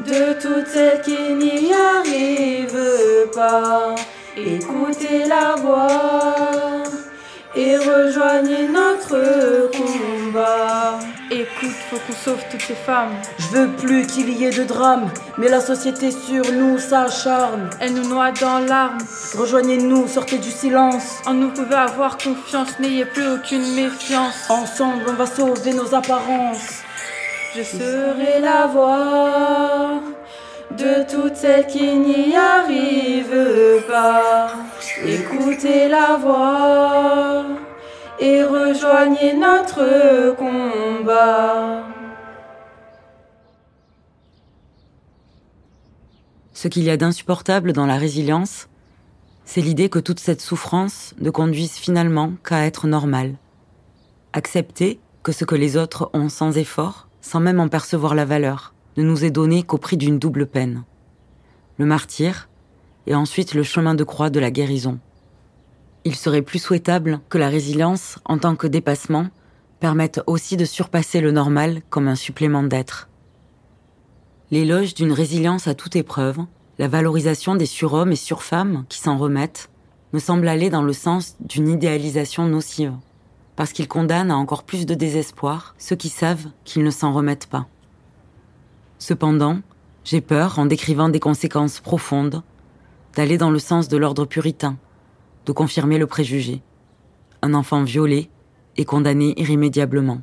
de 0.00 0.40
toutes 0.40 0.66
celles 0.66 1.00
qui 1.02 1.34
n'y 1.34 1.72
arrivent 1.72 3.30
pas. 3.32 3.94
Écoutez 4.46 5.24
la 5.26 5.56
voix 5.56 6.84
et 7.56 7.76
rejoignez 7.76 8.68
notre 8.68 9.70
combat. 9.72 10.98
Écoute, 11.30 11.74
faut 11.90 11.96
qu'on 11.96 12.12
sauve 12.12 12.44
toutes 12.50 12.62
ces 12.62 12.74
femmes. 12.74 13.14
Je 13.38 13.46
veux 13.56 13.68
plus 13.68 14.06
qu'il 14.06 14.28
y 14.30 14.44
ait 14.44 14.50
de 14.50 14.62
drame, 14.62 15.10
mais 15.38 15.48
la 15.48 15.60
société 15.60 16.12
sur 16.12 16.44
nous 16.52 16.78
s'acharne. 16.78 17.68
Elles 17.80 17.94
nous 17.94 18.08
noient 18.08 18.30
dans 18.30 18.60
l'arme. 18.60 18.98
Rejoignez-nous, 19.36 20.06
sortez 20.06 20.38
du 20.38 20.50
silence. 20.50 21.18
En 21.26 21.34
nous 21.34 21.50
pouvez 21.50 21.74
avoir 21.74 22.16
confiance, 22.16 22.78
n'ayez 22.78 23.06
plus 23.06 23.26
aucune 23.28 23.74
méfiance. 23.74 24.48
Ensemble, 24.50 25.02
on 25.08 25.14
va 25.14 25.26
sauver 25.26 25.72
nos 25.72 25.94
apparences. 25.94 26.82
Je 27.56 27.62
serai 27.62 28.40
la 28.40 28.66
voix 28.66 30.00
de 30.72 31.10
toutes 31.10 31.36
celles 31.36 31.66
qui 31.66 31.96
n'y 31.96 32.36
arrivent 32.36 33.84
pas. 33.88 34.52
Écoutez 35.04 35.88
la 35.88 36.16
voix 36.16 37.44
et 38.20 38.42
rejoignez 38.42 39.34
notre 39.34 40.34
combat. 40.36 41.84
Ce 46.52 46.66
qu'il 46.66 46.82
y 46.82 46.90
a 46.90 46.96
d'insupportable 46.96 47.72
dans 47.72 47.86
la 47.86 47.96
résilience, 47.96 48.68
c'est 49.44 49.60
l'idée 49.60 49.88
que 49.88 50.00
toute 50.00 50.18
cette 50.18 50.40
souffrance 50.40 51.14
ne 51.20 51.30
conduise 51.30 51.74
finalement 51.74 52.32
qu'à 52.44 52.66
être 52.66 52.86
normale. 52.86 53.36
Accepter 54.32 54.98
que 55.22 55.32
ce 55.32 55.44
que 55.44 55.54
les 55.54 55.76
autres 55.76 56.10
ont 56.12 56.28
sans 56.28 56.58
effort, 56.58 57.08
sans 57.20 57.40
même 57.40 57.60
en 57.60 57.68
percevoir 57.68 58.14
la 58.14 58.24
valeur, 58.24 58.74
ne 58.98 59.04
nous 59.04 59.24
est 59.24 59.30
donné 59.30 59.62
qu'au 59.62 59.78
prix 59.78 59.96
d'une 59.96 60.18
double 60.18 60.46
peine. 60.46 60.82
Le 61.78 61.86
martyr, 61.86 62.48
et 63.06 63.14
ensuite 63.14 63.54
le 63.54 63.62
chemin 63.62 63.94
de 63.94 64.02
croix 64.02 64.28
de 64.28 64.40
la 64.40 64.50
guérison. 64.50 64.98
Il 66.04 66.16
serait 66.16 66.42
plus 66.42 66.58
souhaitable 66.58 67.20
que 67.28 67.38
la 67.38 67.48
résilience, 67.48 68.18
en 68.24 68.38
tant 68.38 68.56
que 68.56 68.66
dépassement, 68.66 69.28
permette 69.78 70.20
aussi 70.26 70.56
de 70.56 70.64
surpasser 70.64 71.20
le 71.20 71.30
normal 71.30 71.80
comme 71.90 72.08
un 72.08 72.16
supplément 72.16 72.64
d'être. 72.64 73.08
L'éloge 74.50 74.94
d'une 74.94 75.12
résilience 75.12 75.68
à 75.68 75.74
toute 75.74 75.94
épreuve, 75.94 76.38
la 76.80 76.88
valorisation 76.88 77.54
des 77.54 77.66
surhommes 77.66 78.10
et 78.10 78.16
surfemmes 78.16 78.84
qui 78.88 78.98
s'en 78.98 79.16
remettent, 79.16 79.70
me 80.12 80.18
semble 80.18 80.48
aller 80.48 80.70
dans 80.70 80.82
le 80.82 80.92
sens 80.92 81.36
d'une 81.38 81.68
idéalisation 81.68 82.46
nocive, 82.46 82.94
parce 83.54 83.72
qu'il 83.72 83.86
condamne 83.86 84.32
à 84.32 84.36
encore 84.36 84.64
plus 84.64 84.86
de 84.86 84.94
désespoir 84.94 85.76
ceux 85.78 85.96
qui 85.96 86.08
savent 86.08 86.46
qu'ils 86.64 86.82
ne 86.82 86.90
s'en 86.90 87.12
remettent 87.12 87.46
pas. 87.46 87.68
Cependant, 88.98 89.60
j'ai 90.04 90.20
peur, 90.20 90.58
en 90.58 90.66
décrivant 90.66 91.08
des 91.08 91.20
conséquences 91.20 91.80
profondes, 91.80 92.42
d'aller 93.14 93.38
dans 93.38 93.50
le 93.50 93.58
sens 93.58 93.88
de 93.88 93.96
l'ordre 93.96 94.24
puritain, 94.24 94.76
de 95.46 95.52
confirmer 95.52 95.98
le 95.98 96.06
préjugé. 96.06 96.62
Un 97.42 97.54
enfant 97.54 97.84
violé 97.84 98.30
est 98.76 98.84
condamné 98.84 99.34
irrémédiablement. 99.40 100.22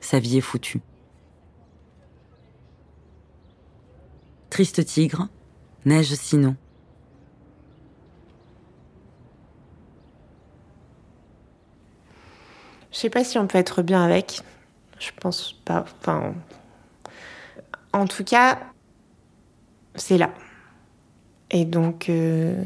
Sa 0.00 0.18
vie 0.18 0.38
est 0.38 0.42
foutue. 0.42 0.80
Triste 4.50 4.84
tigre, 4.84 5.28
neige 5.84 6.14
sinon. 6.14 6.56
Je 12.90 12.98
sais 12.98 13.10
pas 13.10 13.22
si 13.22 13.38
on 13.38 13.46
peut 13.46 13.58
être 13.58 13.82
bien 13.82 14.02
avec. 14.02 14.40
Je 14.98 15.10
pense 15.20 15.52
pas. 15.64 15.84
En 17.92 18.06
tout 18.06 18.24
cas, 18.24 18.58
c'est 19.94 20.18
là. 20.18 20.30
Et 21.50 21.64
donc, 21.64 22.08
euh, 22.08 22.62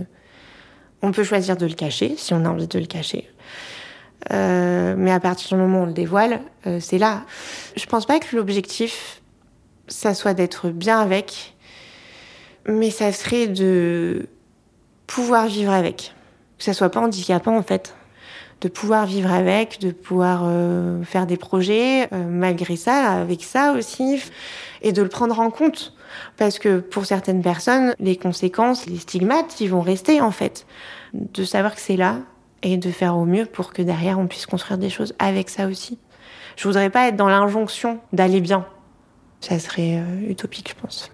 on 1.02 1.12
peut 1.12 1.24
choisir 1.24 1.56
de 1.56 1.66
le 1.66 1.74
cacher 1.74 2.14
si 2.16 2.34
on 2.34 2.44
a 2.44 2.48
envie 2.48 2.68
de 2.68 2.78
le 2.78 2.86
cacher. 2.86 3.28
Euh, 4.32 4.94
mais 4.96 5.10
à 5.10 5.20
partir 5.20 5.56
du 5.56 5.62
moment 5.62 5.80
où 5.80 5.82
on 5.82 5.86
le 5.86 5.92
dévoile, 5.92 6.40
euh, 6.66 6.78
c'est 6.80 6.98
là. 6.98 7.22
Je 7.76 7.86
pense 7.86 8.06
pas 8.06 8.20
que 8.20 8.36
l'objectif, 8.36 9.20
ça 9.88 10.14
soit 10.14 10.34
d'être 10.34 10.68
bien 10.70 11.00
avec, 11.00 11.54
mais 12.66 12.90
ça 12.90 13.12
serait 13.12 13.48
de 13.48 14.28
pouvoir 15.06 15.46
vivre 15.46 15.72
avec. 15.72 16.14
Que 16.58 16.64
ça 16.64 16.72
soit 16.72 16.90
pas 16.90 17.00
handicapant 17.00 17.56
en 17.56 17.62
fait. 17.62 17.94
De 18.62 18.69
pouvoir 18.69 19.07
vivre 19.07 19.33
avec, 19.33 19.81
de 19.81 19.90
pouvoir 19.90 20.42
euh, 20.45 21.02
faire 21.02 21.26
des 21.26 21.37
projets, 21.37 22.04
euh, 22.12 22.25
malgré 22.28 22.76
ça, 22.76 23.11
avec 23.11 23.42
ça 23.42 23.73
aussi, 23.73 24.23
et 24.83 24.92
de 24.92 25.02
le 25.02 25.09
prendre 25.09 25.40
en 25.40 25.50
compte. 25.50 25.95
Parce 26.37 26.61
que 26.61 26.78
pour 26.78 27.04
certaines 27.04 27.42
personnes, 27.42 27.97
les 27.99 28.16
conséquences, 28.16 28.87
les 28.87 28.99
stigmates, 28.99 29.61
ils 29.61 29.69
vont 29.69 29.81
rester 29.81 30.21
en 30.21 30.31
fait. 30.31 30.64
De 31.12 31.42
savoir 31.42 31.75
que 31.75 31.81
c'est 31.81 31.97
là 31.97 32.19
et 32.62 32.76
de 32.76 32.90
faire 32.92 33.16
au 33.16 33.25
mieux 33.25 33.47
pour 33.47 33.73
que 33.73 33.83
derrière 33.83 34.21
on 34.21 34.28
puisse 34.28 34.47
construire 34.47 34.78
des 34.78 34.90
choses 34.90 35.12
avec 35.19 35.50
ça 35.50 35.66
aussi. 35.66 35.99
Je 36.57 36.69
voudrais 36.69 36.90
pas 36.90 37.09
être 37.09 37.16
dans 37.16 37.28
l'injonction 37.28 37.99
d'aller 38.12 38.40
bien. 38.40 38.64
Ça 39.40 39.59
serait 39.59 39.97
euh, 39.97 40.31
utopique, 40.31 40.69
je 40.76 40.81
pense. 40.81 41.11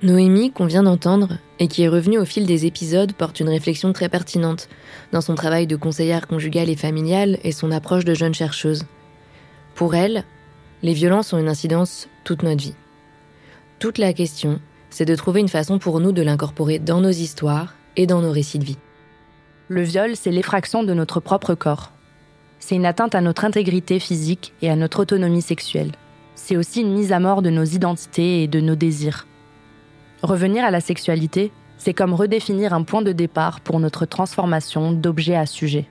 Noémie, 0.00 0.52
qu'on 0.52 0.66
vient 0.66 0.84
d'entendre, 0.84 1.38
et 1.58 1.66
qui 1.66 1.82
est 1.82 1.88
revenue 1.88 2.18
au 2.18 2.24
fil 2.24 2.46
des 2.46 2.66
épisodes, 2.66 3.12
porte 3.12 3.40
une 3.40 3.48
réflexion 3.48 3.92
très 3.92 4.08
pertinente 4.08 4.68
dans 5.10 5.20
son 5.20 5.34
travail 5.34 5.66
de 5.66 5.74
conseillère 5.74 6.28
conjugale 6.28 6.70
et 6.70 6.76
familiale 6.76 7.38
et 7.42 7.50
son 7.50 7.72
approche 7.72 8.04
de 8.04 8.14
jeune 8.14 8.34
chercheuse. 8.34 8.84
Pour 9.74 9.96
elle, 9.96 10.22
les 10.84 10.92
violences 10.92 11.32
ont 11.32 11.38
une 11.38 11.48
incidence 11.48 12.08
toute 12.22 12.44
notre 12.44 12.62
vie. 12.62 12.76
Toute 13.80 13.98
la 13.98 14.12
question, 14.12 14.60
c'est 14.88 15.04
de 15.04 15.16
trouver 15.16 15.40
une 15.40 15.48
façon 15.48 15.80
pour 15.80 15.98
nous 15.98 16.12
de 16.12 16.22
l'incorporer 16.22 16.78
dans 16.78 17.00
nos 17.00 17.10
histoires 17.10 17.74
et 17.96 18.06
dans 18.06 18.22
nos 18.22 18.30
récits 18.30 18.60
de 18.60 18.64
vie. 18.64 18.78
Le 19.66 19.82
viol, 19.82 20.14
c'est 20.14 20.30
l'effraction 20.30 20.84
de 20.84 20.94
notre 20.94 21.18
propre 21.18 21.54
corps. 21.54 21.92
C'est 22.60 22.76
une 22.76 22.86
atteinte 22.86 23.16
à 23.16 23.20
notre 23.20 23.44
intégrité 23.44 23.98
physique 23.98 24.52
et 24.62 24.70
à 24.70 24.76
notre 24.76 25.00
autonomie 25.00 25.42
sexuelle. 25.42 25.92
C'est 26.36 26.56
aussi 26.56 26.82
une 26.82 26.92
mise 26.92 27.12
à 27.12 27.18
mort 27.18 27.42
de 27.42 27.50
nos 27.50 27.64
identités 27.64 28.44
et 28.44 28.48
de 28.48 28.60
nos 28.60 28.76
désirs. 28.76 29.27
Revenir 30.22 30.64
à 30.64 30.70
la 30.70 30.80
sexualité, 30.80 31.52
c'est 31.76 31.94
comme 31.94 32.12
redéfinir 32.12 32.72
un 32.72 32.82
point 32.82 33.02
de 33.02 33.12
départ 33.12 33.60
pour 33.60 33.78
notre 33.78 34.04
transformation 34.04 34.92
d'objet 34.92 35.36
à 35.36 35.46
sujet. 35.46 35.86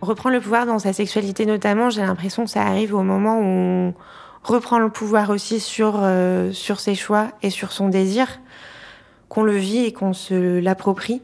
Reprendre 0.00 0.36
le 0.36 0.40
pouvoir 0.40 0.66
dans 0.66 0.78
sa 0.78 0.92
sexualité 0.92 1.44
notamment, 1.44 1.90
j'ai 1.90 2.02
l'impression 2.02 2.44
que 2.44 2.50
ça 2.50 2.62
arrive 2.62 2.94
au 2.94 3.02
moment 3.02 3.38
où 3.40 3.44
on 3.44 3.94
reprend 4.44 4.78
le 4.78 4.90
pouvoir 4.90 5.30
aussi 5.30 5.58
sur, 5.58 5.94
euh, 5.96 6.52
sur 6.52 6.78
ses 6.78 6.94
choix 6.94 7.28
et 7.42 7.50
sur 7.50 7.72
son 7.72 7.88
désir, 7.88 8.40
qu'on 9.28 9.42
le 9.42 9.56
vit 9.56 9.84
et 9.86 9.92
qu'on 9.92 10.12
se 10.12 10.60
l'approprie, 10.60 11.22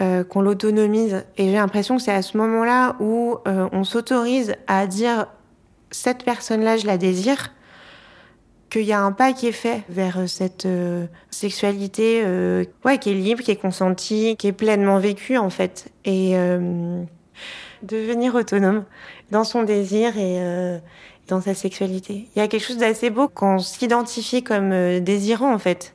euh, 0.00 0.24
qu'on 0.24 0.40
l'autonomise. 0.40 1.24
Et 1.36 1.46
j'ai 1.50 1.56
l'impression 1.56 1.96
que 1.96 2.02
c'est 2.02 2.12
à 2.12 2.22
ce 2.22 2.38
moment-là 2.38 2.96
où 3.00 3.36
euh, 3.46 3.68
on 3.72 3.84
s'autorise 3.84 4.54
à 4.68 4.86
dire 4.86 5.26
cette 5.90 6.24
personne-là, 6.24 6.78
je 6.78 6.86
la 6.86 6.96
désire, 6.96 7.50
qu'il 8.72 8.86
y 8.86 8.92
a 8.92 9.00
un 9.00 9.12
pas 9.12 9.34
qui 9.34 9.48
est 9.48 9.52
fait 9.52 9.82
vers 9.90 10.26
cette 10.26 10.64
euh, 10.64 11.06
sexualité 11.30 12.22
euh, 12.24 12.64
ouais, 12.86 12.96
qui 12.96 13.10
est 13.10 13.14
libre, 13.14 13.42
qui 13.42 13.50
est 13.50 13.56
consentie, 13.56 14.34
qui 14.38 14.48
est 14.48 14.52
pleinement 14.52 14.98
vécue 14.98 15.36
en 15.36 15.50
fait. 15.50 15.92
Et 16.06 16.30
euh, 16.36 17.04
devenir 17.82 18.34
autonome 18.34 18.84
dans 19.30 19.44
son 19.44 19.62
désir 19.62 20.16
et 20.16 20.40
euh, 20.40 20.78
dans 21.28 21.42
sa 21.42 21.54
sexualité. 21.54 22.28
Il 22.34 22.38
y 22.38 22.42
a 22.42 22.48
quelque 22.48 22.64
chose 22.64 22.78
d'assez 22.78 23.10
beau 23.10 23.28
quand 23.28 23.56
on 23.56 23.58
s'identifie 23.58 24.42
comme 24.42 24.72
euh, 24.72 25.00
désirant 25.00 25.52
en 25.52 25.58
fait. 25.58 25.94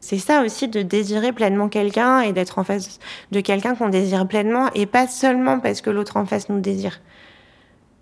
C'est 0.00 0.18
ça 0.18 0.42
aussi 0.42 0.68
de 0.68 0.80
désirer 0.80 1.32
pleinement 1.32 1.68
quelqu'un 1.68 2.20
et 2.20 2.32
d'être 2.32 2.58
en 2.58 2.64
face 2.64 2.98
de 3.30 3.40
quelqu'un 3.40 3.74
qu'on 3.74 3.90
désire 3.90 4.26
pleinement 4.26 4.70
et 4.74 4.86
pas 4.86 5.06
seulement 5.06 5.60
parce 5.60 5.82
que 5.82 5.90
l'autre 5.90 6.16
en 6.16 6.24
face 6.24 6.48
nous 6.48 6.60
désire. 6.60 7.00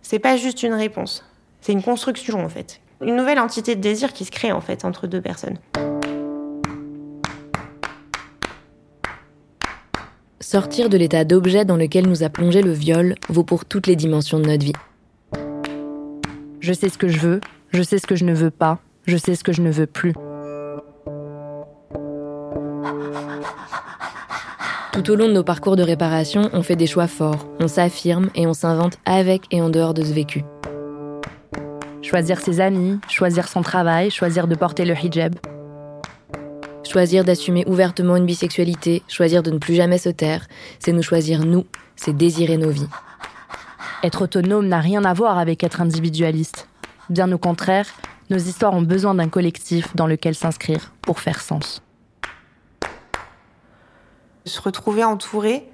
C'est 0.03 0.21
pas 0.21 0.37
juste 0.37 0.63
une 0.63 0.75
réponse, 0.75 1.25
c'est 1.61 1.73
une 1.73 1.83
construction 1.83 2.45
en 2.45 2.49
fait 2.49 2.81
une 3.01 3.17
nouvelle 3.17 3.39
entité 3.39 3.77
de 3.77 3.81
désir 3.81 4.13
qui 4.13 4.25
se 4.25 4.31
crée 4.31 4.53
en 4.53 4.61
fait 4.61 4.85
entre 4.85 5.07
deux 5.07 5.21
personnes. 5.21 5.59
Sortir 10.41 10.89
de 10.89 10.97
l'état 10.97 11.25
d'objet 11.25 11.65
dans 11.65 11.77
lequel 11.77 12.07
nous 12.07 12.23
a 12.23 12.29
plongé 12.29 12.63
le 12.63 12.73
viol 12.73 13.15
vaut 13.29 13.45
pour 13.45 13.65
toutes 13.65 13.87
les 13.87 13.97
dimensions 13.97 14.39
de 14.39 14.47
notre 14.47 14.65
vie. 14.65 14.73
Je 16.61 16.73
sais 16.73 16.89
ce 16.89 16.99
que 16.99 17.09
je 17.09 17.19
veux, 17.19 17.41
je 17.73 17.83
sais 17.83 17.99
ce 17.99 18.07
que 18.07 18.15
je 18.15 18.25
ne 18.25 18.35
veux 18.35 18.51
pas, 18.51 18.79
je 19.07 19.17
sais 19.17 19.35
ce 19.35 19.43
que 19.43 19.53
je 19.53 19.63
ne 19.63 19.71
veux 19.71 19.87
plus. 19.87 20.13
Tout 24.93 25.11
au 25.11 25.17
long 25.17 25.27
de 25.27 25.33
nos 25.33 25.43
parcours 25.43 25.75
de 25.75 25.83
réparation, 25.83 26.51
on 26.53 26.63
fait 26.63 26.77
des 26.77 26.87
choix 26.87 27.09
forts, 27.09 27.49
on 27.59 27.67
s'affirme 27.67 28.31
et 28.37 28.47
on 28.47 28.55
s'invente 28.55 28.99
avec 29.05 29.43
et 29.51 29.61
en 29.61 29.69
dehors 29.69 29.93
de 29.93 30.05
ce 30.05 30.13
vécu. 30.13 30.45
Choisir 32.05 32.39
ses 32.39 32.61
amis, 32.61 33.01
choisir 33.09 33.49
son 33.49 33.63
travail, 33.63 34.11
choisir 34.11 34.47
de 34.47 34.55
porter 34.55 34.85
le 34.85 34.95
hijab. 34.95 35.37
Choisir 36.87 37.25
d'assumer 37.25 37.65
ouvertement 37.67 38.17
une 38.17 38.27
bisexualité, 38.27 39.03
choisir 39.09 39.43
de 39.43 39.51
ne 39.51 39.57
plus 39.57 39.75
jamais 39.75 39.97
se 39.97 40.11
taire, 40.11 40.47
c'est 40.79 40.93
nous 40.93 41.03
choisir 41.03 41.47
nous, 41.47 41.65
c'est 41.97 42.15
désirer 42.15 42.59
nos 42.59 42.69
vies. 42.69 42.91
Être 44.03 44.21
autonome 44.21 44.69
n'a 44.69 44.81
rien 44.81 45.03
à 45.07 45.15
voir 45.15 45.39
avec 45.39 45.65
être 45.65 45.81
individualiste. 45.81 46.69
Bien 47.09 47.33
au 47.33 47.39
contraire, 47.39 47.87
nos 48.29 48.37
histoires 48.37 48.75
ont 48.75 48.83
besoin 48.83 49.15
d'un 49.15 49.31
collectif 49.31 49.97
dans 49.97 50.07
lequel 50.07 50.35
s'inscrire 50.35 50.93
pour 51.01 51.21
faire 51.21 51.41
sens. 51.41 51.83
Se 54.45 54.61
retrouver 54.61 55.05
entouré, 55.05 55.67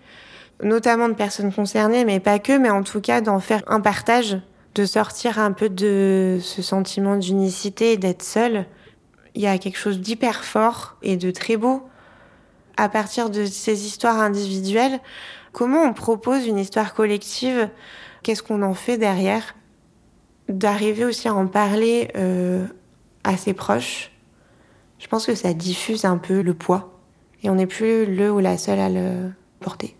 notamment 0.62 1.08
de 1.08 1.14
personnes 1.14 1.52
concernées, 1.52 2.04
mais 2.04 2.20
pas 2.20 2.38
que, 2.38 2.56
mais 2.56 2.70
en 2.70 2.84
tout 2.84 3.00
cas 3.00 3.20
d'en 3.20 3.40
faire 3.40 3.64
un 3.66 3.80
partage 3.80 4.38
de 4.74 4.84
sortir 4.84 5.38
un 5.38 5.52
peu 5.52 5.68
de 5.68 6.38
ce 6.42 6.62
sentiment 6.62 7.16
d'unicité 7.16 7.92
et 7.92 7.96
d'être 7.96 8.22
seul. 8.22 8.66
Il 9.34 9.42
y 9.42 9.46
a 9.46 9.58
quelque 9.58 9.78
chose 9.78 10.00
d'hyper 10.00 10.44
fort 10.44 10.96
et 11.02 11.16
de 11.16 11.30
très 11.30 11.56
beau 11.56 11.82
à 12.76 12.88
partir 12.88 13.30
de 13.30 13.44
ces 13.44 13.86
histoires 13.86 14.20
individuelles. 14.20 15.00
Comment 15.52 15.82
on 15.82 15.92
propose 15.92 16.46
une 16.46 16.58
histoire 16.58 16.94
collective? 16.94 17.68
Qu'est-ce 18.22 18.42
qu'on 18.42 18.62
en 18.62 18.74
fait 18.74 18.98
derrière? 18.98 19.54
D'arriver 20.48 21.04
aussi 21.04 21.28
à 21.28 21.34
en 21.34 21.46
parler 21.46 22.10
euh, 22.16 22.66
à 23.24 23.36
ses 23.36 23.54
proches. 23.54 24.12
Je 24.98 25.06
pense 25.08 25.26
que 25.26 25.34
ça 25.34 25.52
diffuse 25.54 26.04
un 26.04 26.18
peu 26.18 26.42
le 26.42 26.54
poids 26.54 27.00
et 27.42 27.50
on 27.50 27.54
n'est 27.54 27.66
plus 27.66 28.06
le 28.06 28.30
ou 28.30 28.38
la 28.38 28.58
seule 28.58 28.80
à 28.80 28.88
le 28.88 29.30
porter. 29.60 29.96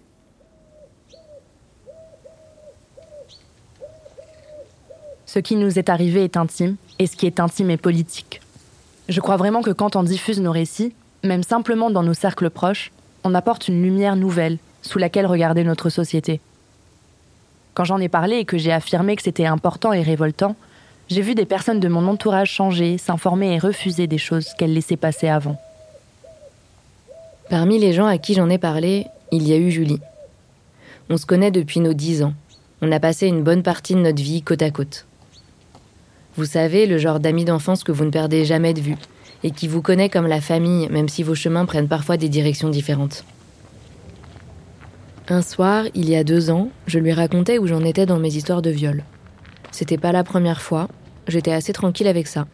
Ce 5.33 5.39
qui 5.39 5.55
nous 5.55 5.79
est 5.79 5.89
arrivé 5.89 6.25
est 6.25 6.37
intime, 6.37 6.75
et 6.99 7.07
ce 7.07 7.15
qui 7.15 7.25
est 7.25 7.39
intime 7.39 7.71
est 7.71 7.77
politique. 7.77 8.41
Je 9.09 9.21
crois 9.21 9.37
vraiment 9.37 9.63
que 9.63 9.71
quand 9.71 9.95
on 9.95 10.03
diffuse 10.03 10.41
nos 10.41 10.51
récits, 10.51 10.93
même 11.23 11.45
simplement 11.45 11.89
dans 11.89 12.03
nos 12.03 12.15
cercles 12.15 12.51
proches, 12.51 12.91
on 13.23 13.37
apporte 13.37 13.69
une 13.69 13.81
lumière 13.81 14.17
nouvelle 14.17 14.59
sous 14.83 14.99
laquelle 14.99 15.27
regarder 15.27 15.63
notre 15.63 15.89
société. 15.89 16.41
Quand 17.75 17.85
j'en 17.85 18.01
ai 18.01 18.09
parlé 18.09 18.39
et 18.39 18.45
que 18.45 18.59
j'ai 18.59 18.73
affirmé 18.73 19.15
que 19.15 19.23
c'était 19.23 19.47
important 19.47 19.93
et 19.93 20.03
révoltant, 20.03 20.57
j'ai 21.09 21.23
vu 21.23 21.37
des 21.37 21.47
personnes 21.47 21.79
de 21.79 21.87
mon 21.87 22.09
entourage 22.09 22.51
changer, 22.51 22.99
s'informer 22.99 23.55
et 23.55 23.61
refuser 23.61 24.09
des 24.09 24.19
choses 24.19 24.49
qu'elles 24.59 24.75
laissaient 24.75 24.97
passer 24.97 25.29
avant. 25.29 25.61
Parmi 27.51 27.79
les 27.79 27.93
gens 27.93 28.07
à 28.07 28.19
qui 28.19 28.35
j'en 28.35 28.51
ai 28.51 28.59
parlé, 28.59 29.07
il 29.31 29.47
y 29.47 29.53
a 29.53 29.59
eu 29.59 29.71
Julie. 29.71 30.01
On 31.09 31.17
se 31.17 31.27
connaît 31.27 31.53
depuis 31.53 31.79
nos 31.79 31.95
dix 31.95 32.25
ans. 32.25 32.35
On 32.83 32.91
a 32.91 32.99
passé 32.99 33.29
une 33.29 33.45
bonne 33.45 33.63
partie 33.63 33.95
de 33.95 34.01
notre 34.01 34.21
vie 34.21 34.43
côte 34.43 34.63
à 34.63 34.73
côte. 34.73 35.07
Vous 36.37 36.45
savez, 36.45 36.87
le 36.87 36.99
genre 36.99 37.21
d'amis 37.21 37.45
d'enfance 37.45 37.85
que 37.85 37.93
vous 37.93 38.05
ne 38.05 38.11
perdez 38.11 38.45
jamais 38.45 38.73
de 38.73 38.81
vue, 38.81 38.97
et 39.43 39.51
qui 39.51 39.69
vous 39.69 39.83
connaît 39.83 40.09
comme 40.09 40.27
la 40.27 40.41
famille, 40.41 40.89
même 40.89 41.09
si 41.09 41.23
vos 41.23 41.35
chemins 41.35 41.65
prennent 41.65 41.89
parfois 41.89 42.17
des 42.17 42.29
directions 42.29 42.69
différentes. 42.69 43.25
Un 45.29 45.43
soir, 45.43 45.85
il 45.95 46.09
y 46.09 46.17
a 46.17 46.25
deux 46.25 46.51
ans, 46.51 46.71
je 46.87 46.99
lui 46.99 47.13
racontais 47.13 47.59
où 47.59 47.67
j'en 47.67 47.85
étais 47.85 48.07
dans 48.07 48.19
mes 48.19 48.35
histoires 48.35 48.63
de 48.63 48.71
viol. 48.71 49.05
C'était 49.71 49.99
pas 49.99 50.13
la 50.13 50.25
première 50.25 50.61
fois, 50.61 50.89
j'étais 51.29 51.53
assez 51.53 51.73
tranquille 51.73 52.09
avec 52.09 52.27
ça. 52.27 52.47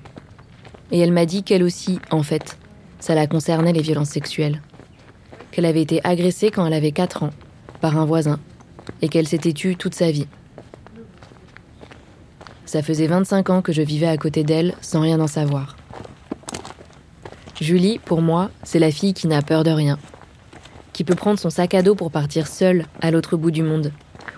Et 0.93 0.99
elle 0.99 1.13
m'a 1.13 1.27
dit 1.27 1.43
qu'elle 1.43 1.63
aussi, 1.63 1.99
en 2.11 2.23
fait, 2.23 2.59
ça 3.01 3.15
la 3.15 3.27
concernait 3.27 3.73
les 3.73 3.83
violences 3.83 4.11
sexuelles. 4.11 4.61
Qu'elle 5.51 5.65
avait 5.65 5.83
été 5.83 6.01
agressée 6.05 6.51
quand 6.51 6.67
elle 6.67 6.75
avait 6.75 6.93
4 6.93 7.23
ans, 7.23 7.31
par 7.81 7.99
un 7.99 8.05
voisin, 8.05 8.39
et 9.03 9.09
qu'elle 9.09 9.27
s'était 9.27 9.53
tue 9.53 9.77
toute 9.77 9.95
sa 9.95 10.11
vie. 10.11 10.27
Ça 12.67 12.83
faisait 12.83 13.07
25 13.07 13.51
ans 13.51 13.63
que 13.63 13.73
je 13.73 13.83
vivais 13.83 14.09
à 14.09 14.17
côté 14.17 14.43
d'elle 14.43 14.75
sans 14.81 15.01
rien 15.01 15.21
en 15.21 15.29
savoir. 15.29 15.77
Julie, 17.61 17.99
pour 18.01 18.21
moi, 18.21 18.51
c'est 18.65 18.81
la 18.81 18.91
fille 18.91 19.15
qui 19.15 19.29
n'a 19.29 19.41
peur 19.41 19.65
de 19.65 19.71
rien, 19.71 19.99
qui 20.93 21.05
peut 21.05 21.15
prendre 21.15 21.39
son 21.39 21.49
sac 21.49 21.75
à 21.75 21.83
dos 21.83 21.95
pour 21.95 22.11
partir 22.11 22.47
seule 22.47 22.85
à 23.01 23.11
l'autre 23.11 23.37
bout 23.37 23.53
du 23.53 23.63
monde, 23.63 23.93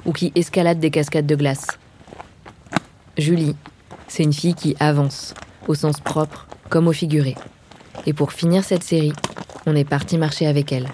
ou 0.04 0.12
qui 0.12 0.30
escalade 0.34 0.78
des 0.78 0.90
cascades 0.90 1.26
de 1.26 1.34
glace. 1.34 1.66
Julie, 3.16 3.56
c'est 4.06 4.22
une 4.22 4.32
fille 4.32 4.54
qui 4.54 4.76
avance, 4.78 5.34
au 5.66 5.74
sens 5.74 5.98
propre 5.98 6.46
comme 6.68 6.86
au 6.86 6.92
figuré. 6.92 7.34
Et 8.06 8.12
pour 8.12 8.32
finir 8.32 8.62
cette 8.62 8.84
série, 8.84 9.14
on 9.66 9.74
est 9.74 9.88
parti 9.88 10.18
marcher 10.18 10.46
avec 10.46 10.70
elle. 10.70 10.88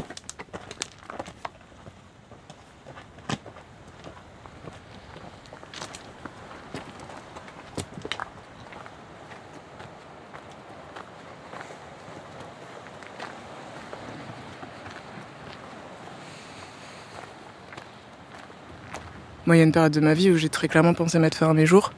Il 19.55 19.59
y 19.59 19.61
a 19.61 19.65
une 19.65 19.73
période 19.73 19.93
de 19.93 20.01
ma 20.01 20.15
vie 20.15 20.31
où 20.31 20.37
j'ai 20.37 20.49
très 20.49 20.69
clairement 20.69 20.95
pensé 20.95 21.19
mettre 21.19 21.37
fin 21.37 21.51
à 21.51 21.55
mes 21.55 21.67
jours. 21.67 21.93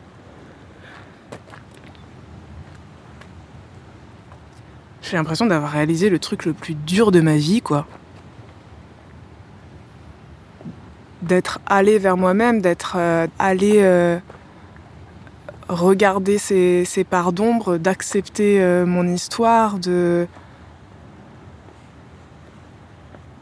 J'ai 5.02 5.16
l'impression 5.16 5.46
d'avoir 5.46 5.70
réalisé 5.70 6.10
le 6.10 6.18
truc 6.18 6.44
le 6.44 6.52
plus 6.52 6.74
dur 6.74 7.12
de 7.12 7.20
ma 7.20 7.36
vie, 7.36 7.62
quoi. 7.62 7.86
D'être 11.22 11.60
allé 11.66 11.98
vers 11.98 12.16
moi-même, 12.16 12.60
d'être 12.60 12.96
euh, 12.98 13.26
allé 13.38 13.76
euh, 13.76 14.18
regarder 15.68 16.38
ces, 16.38 16.84
ces 16.84 17.04
parts 17.04 17.32
d'ombre, 17.32 17.78
d'accepter 17.78 18.60
euh, 18.60 18.84
mon 18.84 19.06
histoire, 19.06 19.78
de 19.78 20.26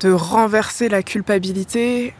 de 0.00 0.12
renverser 0.12 0.90
la 0.90 1.02
culpabilité. 1.02 2.12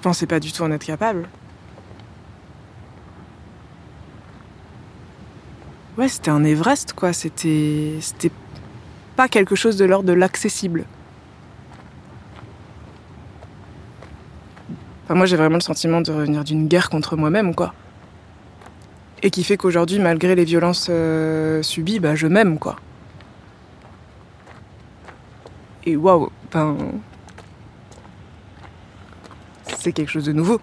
Je 0.00 0.02
pensais 0.02 0.24
pas 0.24 0.40
du 0.40 0.50
tout 0.50 0.62
en 0.62 0.72
être 0.72 0.86
capable. 0.86 1.28
Ouais, 5.98 6.08
c'était 6.08 6.30
un 6.30 6.42
Everest, 6.42 6.94
quoi. 6.94 7.12
C'était. 7.12 7.98
C'était 8.00 8.32
pas 9.14 9.28
quelque 9.28 9.54
chose 9.54 9.76
de 9.76 9.84
l'ordre 9.84 10.08
de 10.08 10.14
l'accessible. 10.14 10.86
Enfin, 15.04 15.16
moi, 15.16 15.26
j'ai 15.26 15.36
vraiment 15.36 15.56
le 15.56 15.60
sentiment 15.60 16.00
de 16.00 16.10
revenir 16.10 16.44
d'une 16.44 16.66
guerre 16.66 16.88
contre 16.88 17.18
moi-même, 17.18 17.54
quoi. 17.54 17.74
Et 19.22 19.28
qui 19.28 19.44
fait 19.44 19.58
qu'aujourd'hui, 19.58 19.98
malgré 19.98 20.34
les 20.34 20.46
violences 20.46 20.86
euh, 20.88 21.62
subies, 21.62 22.00
bah, 22.00 22.14
je 22.14 22.26
m'aime, 22.26 22.58
quoi. 22.58 22.76
Et 25.84 25.94
waouh, 25.94 26.30
ben. 26.50 26.78
C'est 29.80 29.92
quelque 29.92 30.10
chose 30.10 30.26
de 30.26 30.32
nouveau. 30.32 30.60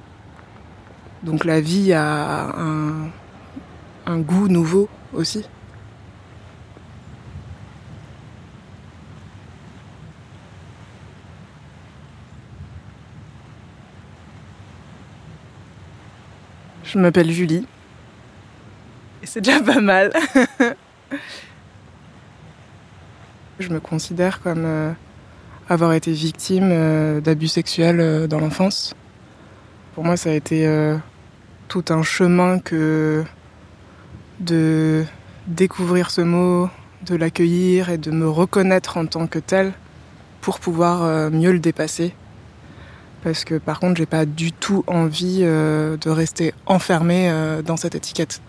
Donc 1.24 1.44
la 1.44 1.60
vie 1.60 1.92
a 1.92 2.54
un, 4.06 4.20
goût 4.20 4.48
nouveau 4.48 4.88
aussi. 5.12 5.44
Je 16.84 17.00
m'appelle 17.00 17.32
Julie. 17.32 17.66
C'est 19.24 19.42
déjà 19.42 19.60
pas 19.62 19.82
mal. 19.82 20.14
je 23.60 23.70
me 23.70 23.80
considère 23.80 24.42
comme 24.42 24.64
euh, 24.66 24.92
avoir 25.70 25.94
été 25.94 26.12
victime 26.12 26.70
euh, 26.72 27.20
d'abus 27.20 27.48
sexuels 27.48 28.00
euh, 28.00 28.28
dans 28.28 28.40
l'enfance. 28.40 28.96
Pour 29.98 30.06
moi, 30.06 30.16
ça 30.16 30.30
a 30.30 30.34
été 30.34 30.68
euh, 30.68 30.96
tout 31.70 31.86
un 31.90 32.04
chemin 32.04 32.60
que 32.60 33.24
de 34.40 35.04
découvrir 35.48 36.12
ce 36.12 36.22
mot, 36.22 36.70
de 37.02 37.16
l'accueillir 37.16 37.90
et 37.90 37.98
de 37.98 38.12
me 38.12 38.30
reconnaître 38.30 38.98
en 38.98 39.08
tant 39.08 39.26
que 39.26 39.40
tel 39.40 39.74
pour 40.40 40.60
pouvoir 40.60 41.02
euh, 41.02 41.32
mieux 41.32 41.52
le 41.52 41.58
dépasser. 41.58 42.14
Parce 43.24 43.44
que 43.44 43.56
par 43.56 43.80
contre, 43.80 43.98
j'ai 43.98 44.06
pas 44.06 44.28
du 44.28 44.52
tout 44.52 44.84
envie 44.86 45.40
euh, 45.42 45.98
de 45.98 46.12
rester 46.12 46.54
enfermée 46.68 47.32
euh, 47.32 47.64
dans 47.64 47.76
cette 47.76 47.96
étiquette. 47.96 48.40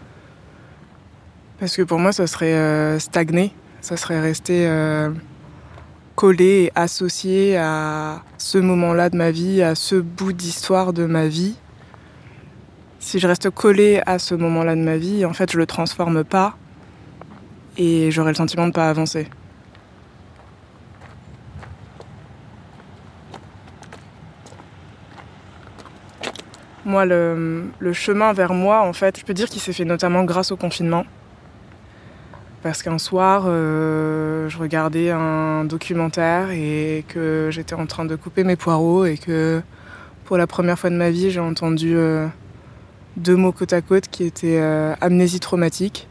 Parce 1.61 1.74
que 1.74 1.82
pour 1.82 1.98
moi, 1.98 2.12
ça 2.12 2.26
serait 2.26 3.00
stagner, 3.00 3.54
ça 3.80 3.96
serait 3.96 4.20
rester 4.20 4.68
collé 6.18 6.64
et 6.64 6.72
associé 6.74 7.57
à 7.57 8.22
ce 8.38 8.59
moment-là 8.59 9.09
de 9.09 9.16
ma 9.16 9.31
vie, 9.31 9.62
à 9.62 9.76
ce 9.76 9.94
bout 9.94 10.33
d'histoire 10.33 10.92
de 10.92 11.07
ma 11.07 11.28
vie. 11.28 11.54
Si 12.98 13.20
je 13.20 13.28
reste 13.28 13.50
collé 13.50 14.02
à 14.04 14.18
ce 14.18 14.35
moment-là 14.35 14.74
de 14.74 14.81
ma 14.81 14.96
vie, 14.96 15.24
en 15.24 15.33
fait, 15.33 15.52
je 15.52 15.57
le 15.57 15.64
transforme 15.64 16.24
pas 16.24 16.57
et 17.76 18.11
j'aurai 18.11 18.33
le 18.33 18.35
sentiment 18.35 18.66
de 18.66 18.72
pas 18.72 18.90
avancer. 18.90 19.28
Moi, 26.85 27.04
le 27.04 27.92
chemin 27.92 28.33
vers 28.33 28.54
moi, 28.54 28.81
en 28.83 28.92
fait, 28.92 29.20
je 29.20 29.24
peux 29.24 29.35
dire 29.35 29.48
qu'il 29.48 29.62
s'est 29.62 29.72
fait 29.72 29.85
notamment 29.85 30.24
grâce 30.24 30.50
au 30.50 30.57
confinement. 30.57 31.04
Parce 32.62 32.83
qu'un 32.83 32.99
soir, 32.99 33.44
euh, 33.47 34.49
je 34.49 34.59
regardais 34.59 35.11
un 35.11 35.64
documentaire 35.64 36.51
et 36.51 37.05
que 37.07 37.51
j'étais 37.53 37.75
en 37.75 37.87
train 37.87 38.05
de 38.05 38.16
couper 38.16 38.42
mes 38.42 38.57
poireaux 38.57 39.05
et 39.05 39.16
que 39.16 39.62
pour 40.25 40.37
la 40.37 40.49
première 40.49 40.77
fois 40.77 40.90
de 40.90 40.97
ma 40.97 41.11
vie, 41.11 41.31
j'ai 41.31 41.40
entendu 41.40 41.94
euh, 41.94 42.27
deux 43.16 43.37
mots 43.37 43.53
côte 43.53 43.73
à 43.73 43.81
côte 43.81 44.09
qui 44.09 44.25
étaient 44.25 44.59
euh, 44.59 44.94
amnésie 45.01 45.38
traumatique. 45.38 46.09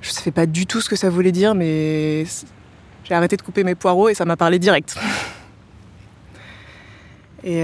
Je 0.00 0.08
ne 0.08 0.14
sais 0.14 0.32
pas 0.32 0.46
du 0.46 0.66
tout 0.66 0.80
ce 0.80 0.88
que 0.88 0.96
ça 0.96 1.08
voulait 1.10 1.30
dire, 1.30 1.54
mais 1.54 2.24
j'ai 3.04 3.14
arrêté 3.14 3.36
de 3.36 3.42
couper 3.42 3.62
mes 3.62 3.76
poireaux 3.76 4.08
et 4.08 4.14
ça 4.14 4.24
m'a 4.24 4.36
parlé 4.36 4.58
direct. 4.58 4.96
et 7.44 7.62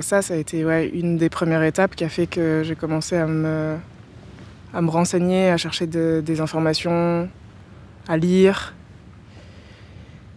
ça, 0.00 0.22
ça 0.22 0.32
a 0.32 0.36
été 0.38 0.60
une 0.94 1.18
des 1.18 1.28
premières 1.28 1.62
étapes 1.62 1.94
qui 1.94 2.04
a 2.04 2.08
fait 2.08 2.26
que 2.26 2.62
j'ai 2.64 2.74
commencé 2.74 3.16
à 3.16 3.26
me, 3.26 3.76
à 4.74 4.82
me 4.82 4.90
renseigner, 4.90 5.50
à 5.50 5.56
chercher 5.56 5.86
de- 5.86 6.22
des 6.24 6.40
informations, 6.40 7.28
à 8.08 8.16
lire. 8.16 8.74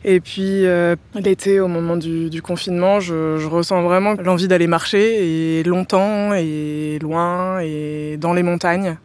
Et 0.04 0.20
puis 0.20 0.66
euh, 0.66 0.96
l'été, 1.14 1.60
au 1.60 1.68
moment 1.68 1.96
du, 1.96 2.42
confinement, 2.42 3.00
je, 3.00 3.46
ressens 3.46 3.84
vraiment 3.84 4.14
l'envie 4.16 4.48
d'aller 4.48 4.68
marcher, 4.68 5.60
et 5.60 5.64
longtemps, 5.64 6.34
et 6.34 6.98
loin, 7.02 7.60
et 7.60 8.18
dans 8.20 8.34
les 8.34 8.44
montagnes. 8.44 8.98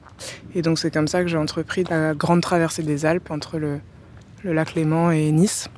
Et 0.55 0.63
donc 0.63 0.79
c'est 0.79 0.91
comme 0.91 1.09
ça 1.09 1.23
que 1.23 1.29
j'ai 1.29 1.37
entrepris 1.37 1.85
la 1.91 2.15
grande 2.15 2.41
traversée 2.41 2.83
des 2.83 3.05
Alpes 3.05 3.31
entre 3.31 3.59
le, 3.59 3.81
lac 4.45 4.75
Léman 4.75 5.11
et 5.11 5.31
Nice. 5.33 5.69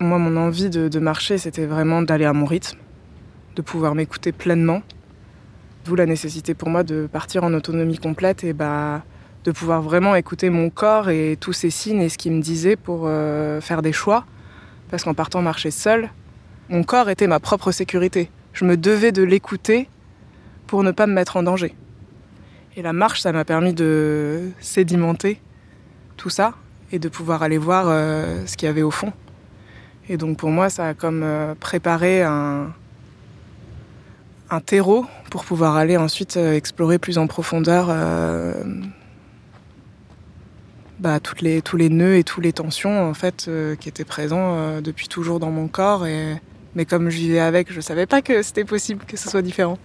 Moi, 0.00 0.16
mon 0.18 0.36
envie 0.38 0.70
de 0.70 0.98
marcher, 0.98 1.36
c'était 1.36 1.66
vraiment 1.66 2.00
d'aller 2.00 2.24
à 2.24 2.32
mon 2.32 2.46
rythme, 2.46 2.78
de 3.54 3.62
pouvoir 3.62 3.94
m'écouter 3.94 4.32
pleinement. 4.32 4.80
La 5.96 6.06
nécessité 6.06 6.54
pour 6.54 6.68
moi 6.70 6.84
de 6.84 7.08
partir 7.10 7.42
en 7.42 7.52
autonomie 7.52 7.98
complète 7.98 8.44
et 8.44 8.52
bah, 8.52 9.02
de 9.44 9.50
pouvoir 9.50 9.82
vraiment 9.82 10.14
écouter 10.14 10.48
mon 10.48 10.70
corps 10.70 11.10
et 11.10 11.36
tous 11.38 11.52
ses 11.52 11.70
signes 11.70 12.00
et 12.00 12.08
ce 12.08 12.16
qu'il 12.16 12.32
me 12.32 12.40
disait 12.40 12.76
pour 12.76 13.02
euh, 13.04 13.60
faire 13.60 13.82
des 13.82 13.92
choix. 13.92 14.24
Parce 14.88 15.02
qu'en 15.02 15.14
partant 15.14 15.42
marcher 15.42 15.70
seul, 15.70 16.08
mon 16.68 16.84
corps 16.84 17.10
était 17.10 17.26
ma 17.26 17.40
propre 17.40 17.72
sécurité. 17.72 18.30
Je 18.52 18.64
me 18.64 18.76
devais 18.76 19.10
de 19.10 19.22
l'écouter 19.22 19.88
pour 20.68 20.84
ne 20.84 20.92
pas 20.92 21.08
me 21.08 21.12
mettre 21.12 21.36
en 21.36 21.42
danger. 21.42 21.74
Et 22.76 22.82
la 22.82 22.92
marche, 22.92 23.20
ça 23.20 23.32
m'a 23.32 23.44
permis 23.44 23.74
de 23.74 24.50
sédimenter 24.60 25.40
tout 26.16 26.30
ça 26.30 26.54
et 26.92 27.00
de 27.00 27.08
pouvoir 27.08 27.42
aller 27.42 27.58
voir 27.58 27.86
euh, 27.88 28.46
ce 28.46 28.56
qu'il 28.56 28.66
y 28.66 28.70
avait 28.70 28.82
au 28.82 28.92
fond. 28.92 29.12
Et 30.08 30.16
donc 30.16 30.38
pour 30.38 30.50
moi, 30.50 30.70
ça 30.70 30.88
a 30.88 30.94
comme 30.94 31.22
euh, 31.24 31.54
préparé 31.58 32.22
un, 32.22 32.72
un 34.50 34.60
terreau 34.60 35.06
pour 35.30 35.44
pouvoir 35.44 35.76
aller 35.76 35.96
ensuite 35.96 36.36
explorer 36.36 36.98
plus 36.98 37.18
en 37.18 37.26
profondeur 37.26 37.90
bah, 41.00 41.18
toutes 41.18 41.40
les, 41.40 41.62
tous 41.62 41.78
les 41.78 41.88
nœuds 41.88 42.16
et 42.16 42.24
toutes 42.24 42.44
les 42.44 42.52
tensions 42.52 43.08
en 43.08 43.14
fait 43.14 43.46
euh, 43.48 43.74
qui 43.74 43.88
étaient 43.88 44.04
présents 44.04 44.56
euh, 44.56 44.80
depuis 44.82 45.08
toujours 45.08 45.40
dans 45.40 45.50
mon 45.50 45.66
corps. 45.66 46.04
Mais 46.74 46.84
comme 46.84 47.08
je 47.08 47.16
vivais 47.16 47.40
avec, 47.40 47.72
je 47.72 47.80
savais 47.80 48.06
pas 48.06 48.20
que 48.20 48.42
c'était 48.42 48.64
possible 48.64 49.04
que 49.06 49.16
ce 49.16 49.28
soit 49.28 49.42
différent. 49.42 49.78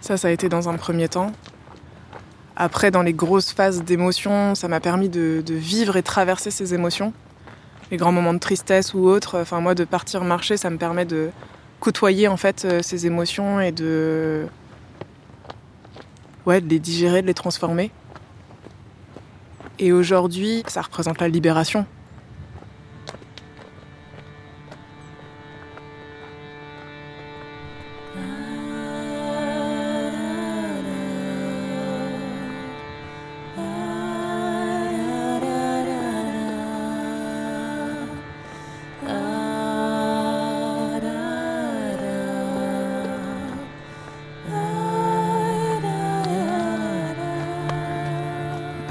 Ça, 0.00 0.18
ça 0.18 0.28
a 0.28 0.30
été 0.30 0.50
dans 0.50 0.68
un 0.68 0.76
premier 0.76 1.08
temps. 1.08 1.32
Après, 2.56 2.90
dans 2.90 3.02
les 3.02 3.12
grosses 3.12 3.52
phases 3.52 3.82
d'émotion, 3.82 4.54
ça 4.54 4.68
m'a 4.68 4.80
permis 4.80 5.08
de, 5.08 5.42
vivre 5.48 5.96
et 5.96 6.02
traverser 6.02 6.50
ces 6.50 6.74
émotions. 6.74 7.12
Les 7.90 7.96
grands 7.96 8.12
moments 8.12 8.34
de 8.34 8.38
tristesse 8.38 8.94
ou 8.94 9.06
autres. 9.06 9.40
Enfin, 9.40 9.60
moi, 9.60 9.74
de 9.74 9.84
partir 9.84 10.24
marcher, 10.24 10.56
ça 10.56 10.70
me 10.70 10.78
permet 10.78 11.04
de, 11.04 11.30
côtoyer 11.84 12.28
en 12.28 12.38
fait 12.38 12.64
euh, 12.64 12.80
ces 12.80 13.06
émotions 13.06 13.60
et 13.60 13.70
de 13.70 14.46
ouais, 16.46 16.62
de 16.62 16.68
les 16.68 16.78
digérer, 16.78 17.20
de 17.20 17.26
les 17.26 17.34
transformer. 17.34 17.90
Et 19.78 19.92
aujourd'hui, 19.92 20.62
ça 20.66 20.80
représente 20.80 21.20
la 21.20 21.28
libération. 21.28 21.84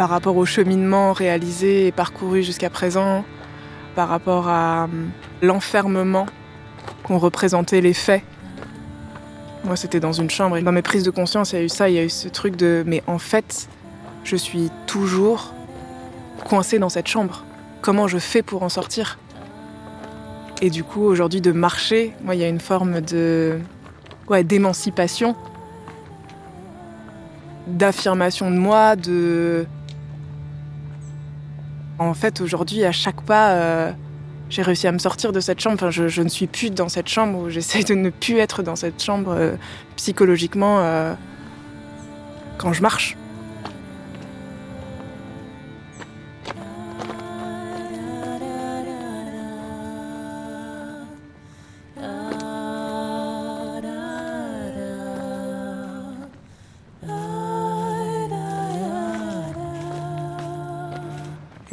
Par 0.03 0.09
rapport 0.09 0.35
au 0.35 0.45
cheminement 0.45 1.13
réalisé 1.13 1.87
et 1.87 1.93
parcouru 1.93 2.43
jusqu'à 2.43 2.69
présent, 2.69 3.23
par 3.95 4.09
rapport 4.09 4.49
à 4.49 4.83
hum, 4.83 5.11
l'enfermement 5.41 6.25
qu'ont 7.03 7.17
représenté 7.17 7.79
les 7.79 7.93
faits. 7.93 8.21
Moi, 9.63 9.77
c'était 9.77 10.01
dans 10.01 10.11
une 10.11 10.29
chambre 10.29 10.59
dans 10.59 10.73
mes 10.73 10.81
prises 10.81 11.03
de 11.03 11.09
conscience, 11.09 11.53
il 11.53 11.55
y 11.55 11.59
a 11.59 11.63
eu 11.63 11.69
ça, 11.69 11.87
il 11.89 11.95
y 11.95 11.99
a 11.99 12.03
eu 12.03 12.09
ce 12.09 12.27
truc 12.27 12.57
de 12.57 12.83
mais 12.85 13.01
en 13.07 13.17
fait, 13.17 13.69
je 14.25 14.35
suis 14.35 14.71
toujours 14.87 15.53
coincée 16.43 16.79
dans 16.79 16.89
cette 16.89 17.07
chambre. 17.07 17.45
Comment 17.81 18.09
je 18.09 18.17
fais 18.17 18.41
pour 18.41 18.63
en 18.63 18.69
sortir? 18.69 19.17
Et 20.61 20.69
du 20.69 20.83
coup, 20.83 21.03
aujourd'hui, 21.03 21.39
de 21.39 21.53
marcher, 21.53 22.11
moi, 22.25 22.35
il 22.35 22.41
y 22.41 22.43
a 22.43 22.49
une 22.49 22.59
forme 22.59 22.99
de 22.99 23.57
d'émancipation, 24.43 25.37
d'affirmation 27.67 28.51
de 28.51 28.57
moi, 28.57 28.97
de 28.97 29.65
en 32.09 32.13
fait, 32.13 32.41
aujourd'hui, 32.41 32.83
à 32.83 32.91
chaque 32.91 33.21
pas, 33.21 33.51
euh, 33.51 33.91
j'ai 34.49 34.61
réussi 34.61 34.87
à 34.87 34.91
me 34.91 34.97
sortir 34.97 35.31
de 35.31 35.39
cette 35.39 35.59
chambre. 35.59 35.75
Enfin, 35.75 35.91
je, 35.91 36.21
ne 36.21 36.29
suis 36.29 36.47
plus 36.47 36.69
dans 36.69 36.89
cette 36.89 37.07
chambre 37.07 37.39
où 37.39 37.49
j'essaie 37.49 37.83
de 37.83 37.95
ne 37.95 38.09
plus 38.09 38.37
être 38.37 38.63
dans 38.63 38.75
cette 38.75 39.01
chambre 39.01 39.31
euh, 39.31 39.55
psychologiquement 39.95 40.79
euh, 40.79 41.13
quand 42.57 42.73
je 42.73 42.81
marche. 42.81 43.17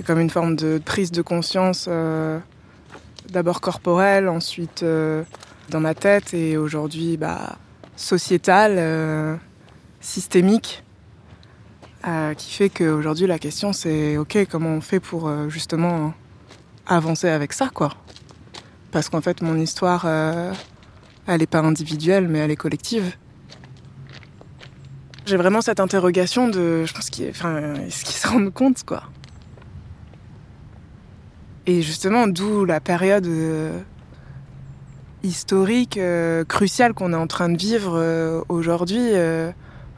Comme 0.07 0.21
une 0.21 0.31
forme 0.31 0.57
de 0.57 0.81
prise 0.85 1.11
de 1.11 1.23
conscience, 1.23 1.87
euh, 1.89 2.39
d'abord 3.29 3.61
corporelle, 3.61 4.29
ensuite 4.29 4.83
euh, 4.83 5.23
dans 5.69 5.81
ma 5.81 5.95
tête 5.95 6.35
et 6.35 6.57
aujourd'hui 6.57 7.17
bah, 7.17 7.57
sociétale, 7.97 8.77
euh, 8.79 9.37
systémique, 10.01 10.85
qui 12.39 12.53
fait 12.55 12.71
qu'aujourd'hui 12.71 13.27
la 13.27 13.39
question 13.39 13.75
c'est 13.75 14.17
ok 14.17 14.47
comment 14.51 14.71
on 14.71 14.81
fait 14.81 15.01
pour 15.01 15.31
justement 15.51 16.15
avancer 16.87 17.29
avec 17.29 17.53
ça 17.53 17.69
quoi? 17.69 17.91
Parce 18.91 19.11
qu'en 19.11 19.21
fait 19.21 19.43
mon 19.43 19.57
histoire 19.57 20.07
elle 21.27 21.41
n'est 21.41 21.47
pas 21.47 21.59
individuelle 21.59 22.27
mais 22.27 22.39
elle 22.39 22.51
est 22.51 22.57
collective. 22.57 23.13
J'ai 25.27 25.37
vraiment 25.37 25.61
cette 25.61 25.79
interrogation 25.79 26.49
de, 26.49 26.87
je 26.87 26.95
pense 26.95 27.11
qu'il, 27.11 27.29
enfin, 27.29 27.75
est-ce 27.87 28.07
qu'ils 28.07 28.17
se 28.17 28.27
rendent 28.27 28.53
compte 28.53 28.83
quoi 28.83 29.03
et 31.71 31.83
justement, 31.83 32.27
d'où 32.27 32.65
la 32.65 32.81
période 32.81 33.27
euh, 33.27 33.79
historique 35.23 35.99
euh, 35.99 36.45
cruciale 36.45 36.95
qu'on 36.95 37.13
est 37.13 37.17
en 37.17 37.29
train 37.29 37.49
de 37.49 37.57
vivre 37.57 37.93
euh, 37.95 38.41
aujourd'hui. 38.49 39.13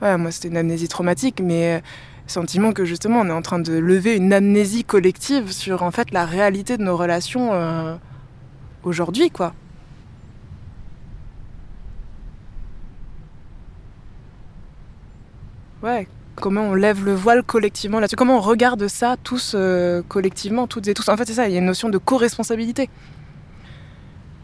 Ouais, 0.03 0.19
moi, 0.19 0.31
c'était 0.31 0.49
une 0.49 0.59
amnésie 0.59 0.89
traumatique, 0.89 1.41
mais 1.43 1.83
sentiment 2.27 2.73
que 2.75 2.85
justement, 2.85 3.21
on 3.21 3.27
est 3.27 3.33
en 3.33 3.41
train 3.41 3.59
de 3.59 3.73
lever 3.73 4.17
une 4.17 4.35
amnésie 4.35 4.85
collective 4.85 5.51
sur 5.51 5.83
en 5.83 5.91
fait 5.91 6.11
la 6.13 6.27
réalité 6.27 6.77
de 6.77 6.83
nos 6.83 6.97
relations 6.97 7.99
aujourd'hui, 8.85 9.31
quoi. 9.31 9.55
Ouais, 15.83 16.07
comment 16.37 16.63
on 16.63 16.75
lève 16.75 17.05
le 17.05 17.15
voile 17.15 17.43
collectivement 17.43 18.01
là-dessus, 18.01 18.17
comment 18.17 18.39
on 18.39 18.41
regarde 18.41 18.87
ça 18.89 19.17
tous 19.23 19.53
euh, 19.55 20.03
collectivement, 20.09 20.67
toutes 20.67 20.89
et 20.89 20.95
tous. 20.95 21.09
En 21.09 21.17
fait, 21.17 21.27
c'est 21.27 21.35
ça, 21.35 21.49
il 21.49 21.53
y 21.53 21.57
a 21.57 21.59
une 21.59 21.67
notion 21.67 21.89
de 21.89 21.99
co-responsabilité. 21.99 22.89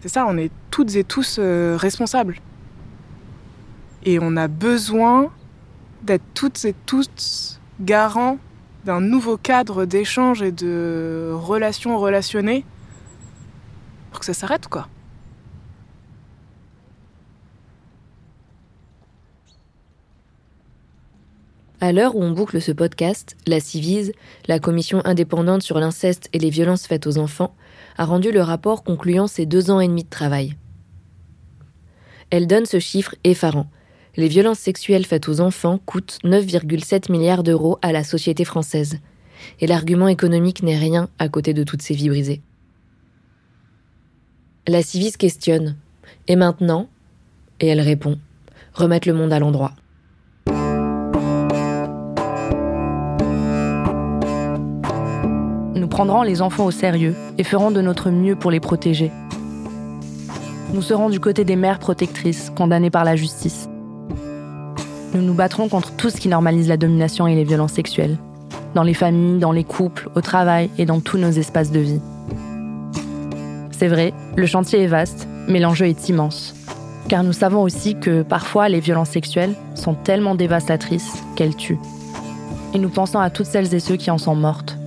C'est 0.00 0.08
ça, 0.08 0.26
on 0.28 0.36
est 0.36 0.50
toutes 0.70 0.94
et 0.94 1.04
tous 1.04 1.38
euh, 1.38 1.76
responsables. 1.78 2.36
Et 4.04 4.18
on 4.20 4.36
a 4.36 4.48
besoin 4.48 5.30
d'être 6.02 6.24
toutes 6.34 6.64
et 6.64 6.74
tous 6.86 7.60
garants 7.80 8.38
d'un 8.84 9.00
nouveau 9.00 9.36
cadre 9.36 9.84
d'échange 9.84 10.42
et 10.42 10.52
de 10.52 11.32
relations 11.34 11.98
relationnées 11.98 12.64
pour 14.10 14.20
que 14.20 14.26
ça 14.26 14.34
s'arrête, 14.34 14.68
quoi. 14.68 14.88
À 21.80 21.92
l'heure 21.92 22.16
où 22.16 22.22
on 22.24 22.32
boucle 22.32 22.60
ce 22.60 22.72
podcast, 22.72 23.36
la 23.46 23.60
Civise, 23.60 24.12
la 24.48 24.58
commission 24.58 25.00
indépendante 25.04 25.62
sur 25.62 25.78
l'inceste 25.78 26.28
et 26.32 26.40
les 26.40 26.50
violences 26.50 26.88
faites 26.88 27.06
aux 27.06 27.18
enfants, 27.18 27.54
a 27.96 28.04
rendu 28.04 28.32
le 28.32 28.40
rapport 28.40 28.82
concluant 28.82 29.28
ses 29.28 29.46
deux 29.46 29.70
ans 29.70 29.78
et 29.78 29.86
demi 29.86 30.02
de 30.02 30.08
travail. 30.08 30.56
Elle 32.30 32.48
donne 32.48 32.66
ce 32.66 32.80
chiffre 32.80 33.14
effarant. 33.22 33.70
Les 34.16 34.26
violences 34.26 34.58
sexuelles 34.58 35.06
faites 35.06 35.28
aux 35.28 35.40
enfants 35.40 35.78
coûtent 35.86 36.18
9,7 36.24 37.12
milliards 37.12 37.44
d'euros 37.44 37.78
à 37.80 37.92
la 37.92 38.02
société 38.02 38.44
française. 38.44 38.98
Et 39.60 39.68
l'argument 39.68 40.08
économique 40.08 40.64
n'est 40.64 40.78
rien 40.78 41.08
à 41.20 41.28
côté 41.28 41.54
de 41.54 41.62
toutes 41.62 41.82
ces 41.82 41.94
vies 41.94 42.08
brisées. 42.08 42.42
La 44.66 44.82
Civise 44.82 45.16
questionne. 45.16 45.76
Et 46.26 46.34
maintenant? 46.34 46.88
Et 47.60 47.68
elle 47.68 47.80
répond. 47.80 48.18
Remettre 48.74 49.06
le 49.06 49.14
monde 49.14 49.32
à 49.32 49.38
l'endroit. 49.38 49.74
Prendrons 55.88 56.22
les 56.22 56.42
enfants 56.42 56.66
au 56.66 56.70
sérieux 56.70 57.14
et 57.38 57.44
ferons 57.44 57.70
de 57.70 57.80
notre 57.80 58.10
mieux 58.10 58.36
pour 58.36 58.50
les 58.50 58.60
protéger. 58.60 59.10
Nous 60.74 60.82
serons 60.82 61.08
du 61.08 61.18
côté 61.18 61.44
des 61.44 61.56
mères 61.56 61.78
protectrices 61.78 62.52
condamnées 62.54 62.90
par 62.90 63.04
la 63.04 63.16
justice. 63.16 63.68
Nous 65.14 65.22
nous 65.22 65.34
battrons 65.34 65.68
contre 65.68 65.92
tout 65.92 66.10
ce 66.10 66.18
qui 66.18 66.28
normalise 66.28 66.68
la 66.68 66.76
domination 66.76 67.26
et 67.26 67.34
les 67.34 67.44
violences 67.44 67.72
sexuelles, 67.72 68.18
dans 68.74 68.82
les 68.82 68.94
familles, 68.94 69.38
dans 69.38 69.52
les 69.52 69.64
couples, 69.64 70.10
au 70.14 70.20
travail 70.20 70.68
et 70.76 70.84
dans 70.84 71.00
tous 71.00 71.16
nos 71.16 71.30
espaces 71.30 71.70
de 71.70 71.80
vie. 71.80 72.00
C'est 73.70 73.88
vrai, 73.88 74.12
le 74.36 74.46
chantier 74.46 74.82
est 74.82 74.88
vaste 74.88 75.28
Mais 75.46 75.60
l'enjeu 75.60 75.86
est 75.86 76.08
immense. 76.08 76.54
Car 77.08 77.24
nous 77.24 77.32
savons 77.32 77.62
aussi 77.62 77.98
que 77.98 78.22
parfois 78.22 78.68
les 78.68 78.80
violences 78.80 79.10
sexuelles 79.10 79.54
sont 79.74 79.94
tellement 79.94 80.34
dévastatrices 80.34 81.14
qu'elles 81.36 81.56
tuent. 81.56 81.78
Et 82.74 82.78
nous 82.78 82.90
pensons 82.90 83.18
à 83.18 83.30
toutes 83.30 83.46
celles 83.46 83.74
et 83.74 83.80
ceux 83.80 83.96
qui 83.96 84.10
en 84.10 84.18
sont 84.18 84.34
mortes. 84.34 84.77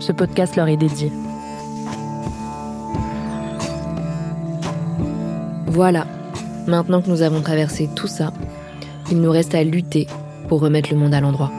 Ce 0.00 0.12
podcast 0.12 0.54
leur 0.56 0.68
est 0.68 0.76
dédié. 0.76 1.12
Voilà, 5.66 6.06
maintenant 6.66 7.02
que 7.02 7.08
nous 7.08 7.22
avons 7.22 7.40
traversé 7.40 7.88
tout 7.94 8.06
ça, 8.06 8.32
il 9.10 9.20
nous 9.20 9.30
reste 9.30 9.54
à 9.54 9.62
lutter 9.64 10.06
pour 10.48 10.60
remettre 10.60 10.90
le 10.90 10.96
monde 10.98 11.14
à 11.14 11.20
l'endroit. 11.20 11.50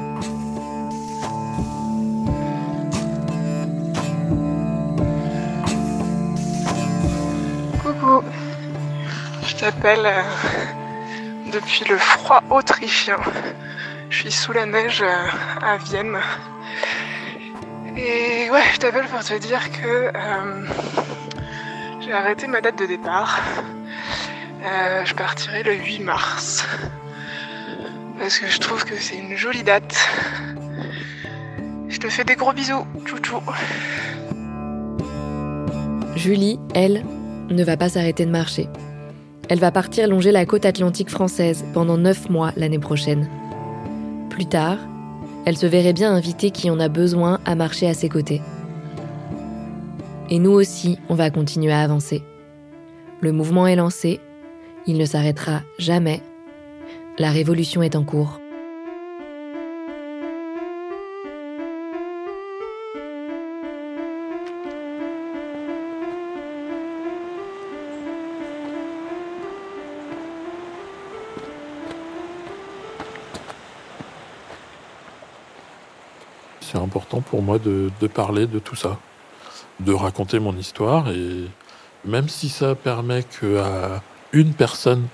Coucou, 7.84 8.24
je 9.46 9.56
t'appelle 9.56 10.06
euh, 10.06 10.22
depuis 11.54 11.86
le 11.90 11.98
froid 11.98 12.42
autrichien. 12.50 13.18
Je 14.10 14.18
suis 14.18 14.32
sous 14.32 14.54
la 14.54 14.66
neige 14.66 15.02
euh, 15.02 15.28
à 15.62 15.78
Vienne. 15.78 16.18
Et 18.02 18.50
ouais, 18.50 18.64
je 18.74 18.80
t'appelle 18.80 19.08
pour 19.08 19.20
te 19.20 19.38
dire 19.38 19.60
que 19.72 20.12
euh, 20.16 20.66
j'ai 22.00 22.14
arrêté 22.14 22.48
ma 22.48 22.62
date 22.62 22.80
de 22.80 22.86
départ. 22.86 23.42
Euh, 24.64 25.04
je 25.04 25.14
partirai 25.14 25.64
le 25.64 25.74
8 25.74 26.00
mars. 26.00 26.66
Parce 28.18 28.40
que 28.40 28.48
je 28.48 28.58
trouve 28.60 28.86
que 28.86 28.96
c'est 28.96 29.18
une 29.18 29.36
jolie 29.36 29.64
date. 29.64 29.96
Je 31.90 31.98
te 31.98 32.08
fais 32.08 32.24
des 32.24 32.36
gros 32.36 32.54
bisous. 32.54 32.86
Chouchou. 33.06 33.42
Julie, 36.16 36.58
elle, 36.74 37.04
ne 37.50 37.64
va 37.66 37.76
pas 37.76 37.90
s'arrêter 37.90 38.26
de 38.26 38.32
marcher. 38.32 38.70
Elle 39.50 39.60
va 39.60 39.72
partir 39.72 40.08
longer 40.08 40.32
la 40.32 40.46
côte 40.46 40.66
atlantique 40.66 41.10
française 41.10 41.66
pendant 41.74 41.98
9 41.98 42.30
mois 42.30 42.54
l'année 42.56 42.80
prochaine. 42.80 43.30
Plus 44.30 44.46
tard, 44.46 44.78
elle 45.50 45.58
se 45.58 45.66
verrait 45.66 45.94
bien 45.94 46.14
inviter 46.14 46.52
qui 46.52 46.70
en 46.70 46.80
a 46.80 46.90
besoin 46.90 47.40
à 47.44 47.56
marcher 47.56 47.88
à 47.88 47.96
ses 47.96 48.08
côtés. 48.08 48.40
Et 50.30 50.38
nous 50.38 50.52
aussi, 50.52 51.00
on 51.10 51.16
va 51.16 51.32
continuer 51.32 51.72
à 51.72 51.82
avancer. 51.82 52.22
Le 53.20 53.32
mouvement 53.32 53.66
est 53.66 53.76
lancé, 53.76 54.20
il 54.86 55.00
ne 55.00 55.06
s'arrêtera 55.06 55.64
jamais. 55.80 56.22
La 57.18 57.32
révolution 57.32 57.82
est 57.82 57.96
en 57.96 58.04
cours. 58.04 58.40
Important 76.90 77.22
pour 77.22 77.44
moi 77.44 77.60
de, 77.60 77.92
parler 78.08 78.48
de 78.48 78.58
tout 78.58 78.76
ça, 78.76 78.98
de 79.80 79.94
raconter 79.94 80.40
mon 80.40 80.56
histoire 80.58 81.12
et 81.12 81.46
même 82.04 82.28
si 82.28 82.50
ça 82.50 82.74
permet 82.74 83.22
qu'à 83.24 84.02
une 84.34 84.54
personne 84.54 85.06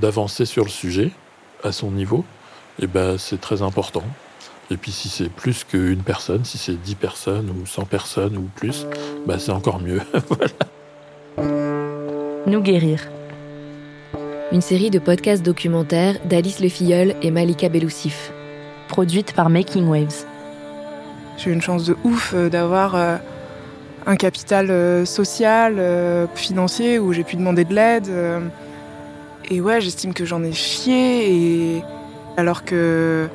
d'avancer 0.00 0.46
sur 0.46 0.64
le 0.64 0.70
sujet 0.70 1.10
à 1.62 1.72
son 1.72 1.90
niveau, 1.90 2.24
et 2.80 2.86
ben 2.86 3.18
c'est 3.18 3.40
très 3.40 3.60
important. 3.60 4.04
Et 4.70 4.78
puis 4.78 4.92
si 4.92 5.10
c'est 5.10 5.28
plus 5.28 5.64
qu'une 5.64 6.02
personne, 6.02 6.44
si 6.44 6.56
c'est 6.56 6.80
10 6.80 6.94
personnes 6.94 7.50
ou 7.50 7.66
100 7.66 7.84
personnes 7.84 8.38
ou 8.38 8.48
plus, 8.54 8.86
ben 9.26 9.38
c'est 9.38 9.52
encore 9.52 9.80
mieux. 9.80 10.00
voilà. 10.28 10.54
Nous 12.46 12.62
guérir. 12.62 13.00
Une 14.52 14.62
série 14.62 14.90
de 14.90 14.98
podcasts 14.98 15.44
documentaires 15.44 16.16
d'Alice 16.24 16.60
Le 16.60 16.68
Filleul 16.68 17.14
et 17.22 17.30
Malika 17.30 17.68
Beloussif. 17.68 18.32
Produite 18.88 19.34
par 19.34 19.50
Making 19.50 19.86
Waves. 19.88 20.24
J'ai 21.36 21.50
eu 21.50 21.52
une 21.52 21.62
chance 21.62 21.84
de 21.84 21.96
ouf 22.04 22.32
euh, 22.34 22.48
d'avoir 22.48 22.94
euh, 22.94 23.16
un 24.06 24.16
capital 24.16 24.70
euh, 24.70 25.04
social, 25.04 25.80
financier, 26.34 26.98
où 26.98 27.12
j'ai 27.12 27.24
pu 27.24 27.36
demander 27.36 27.64
de 27.64 27.74
l'aide. 27.74 28.08
et 29.50 29.60
ouais, 29.60 29.80
j'estime 29.80 30.14
que 30.14 30.24
j'en 30.24 30.42
ai 30.42 30.52
chié, 30.52 31.76
et 31.76 31.82
alors 32.36 32.64
que 32.64 33.28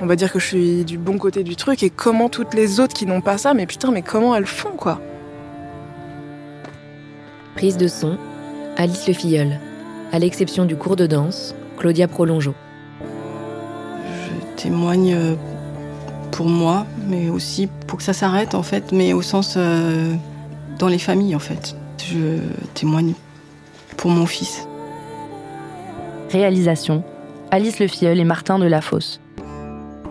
on 0.00 0.06
va 0.06 0.14
dire 0.14 0.32
que 0.32 0.38
je 0.38 0.46
suis 0.46 0.84
du 0.84 0.96
bon 0.96 1.18
côté 1.18 1.42
du 1.42 1.56
truc, 1.56 1.82
et 1.82 1.90
comment 1.90 2.28
toutes 2.28 2.54
les 2.54 2.80
autres 2.80 2.94
qui 2.94 3.06
n'ont 3.06 3.20
pas 3.20 3.38
ça, 3.38 3.54
mais 3.54 3.66
putain, 3.66 3.90
mais 3.90 4.02
comment 4.02 4.34
elles 4.34 4.46
font 4.46 4.76
quoi 4.76 5.00
Prise 7.56 7.76
de 7.76 7.88
son, 7.88 8.16
Alice 8.76 9.08
Le 9.08 9.14
Filleul. 9.14 9.58
À 10.12 10.18
l'exception 10.20 10.64
du 10.64 10.76
cours 10.76 10.94
de 10.94 11.06
danse, 11.06 11.54
Claudia 11.76 12.06
Prolongeau. 12.06 12.54
Je 13.02 14.62
témoigne 14.62 15.36
pour 16.30 16.46
moi, 16.46 16.86
mais 17.06 17.28
aussi 17.28 17.68
pour 17.86 17.98
que 17.98 18.04
ça 18.04 18.12
s'arrête 18.12 18.54
en 18.54 18.62
fait, 18.62 18.92
mais 18.92 19.12
au 19.12 19.22
sens 19.22 19.54
euh, 19.56 20.14
dans 20.78 20.88
les 20.88 20.98
familles 20.98 21.34
en 21.34 21.40
fait. 21.40 21.76
Je 21.98 22.38
témoigne 22.74 23.14
pour 23.96 24.10
mon 24.10 24.26
fils. 24.26 24.66
Réalisation 26.30 27.02
Alice 27.50 27.78
Le 27.78 27.86
Filleul 27.88 28.18
et 28.18 28.24
Martin 28.24 28.58
Delafosse. 28.58 29.20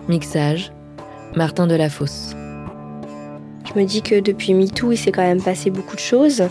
Mixage, 0.08 0.72
Martin 1.36 1.66
Delafosse. 1.66 2.34
Je 3.64 3.78
me 3.78 3.84
dis 3.84 4.02
que 4.02 4.20
depuis 4.20 4.54
MeToo, 4.54 4.92
il 4.92 4.96
s'est 4.96 5.12
quand 5.12 5.22
même 5.22 5.42
passé 5.42 5.70
beaucoup 5.70 5.94
de 5.94 6.00
choses, 6.00 6.44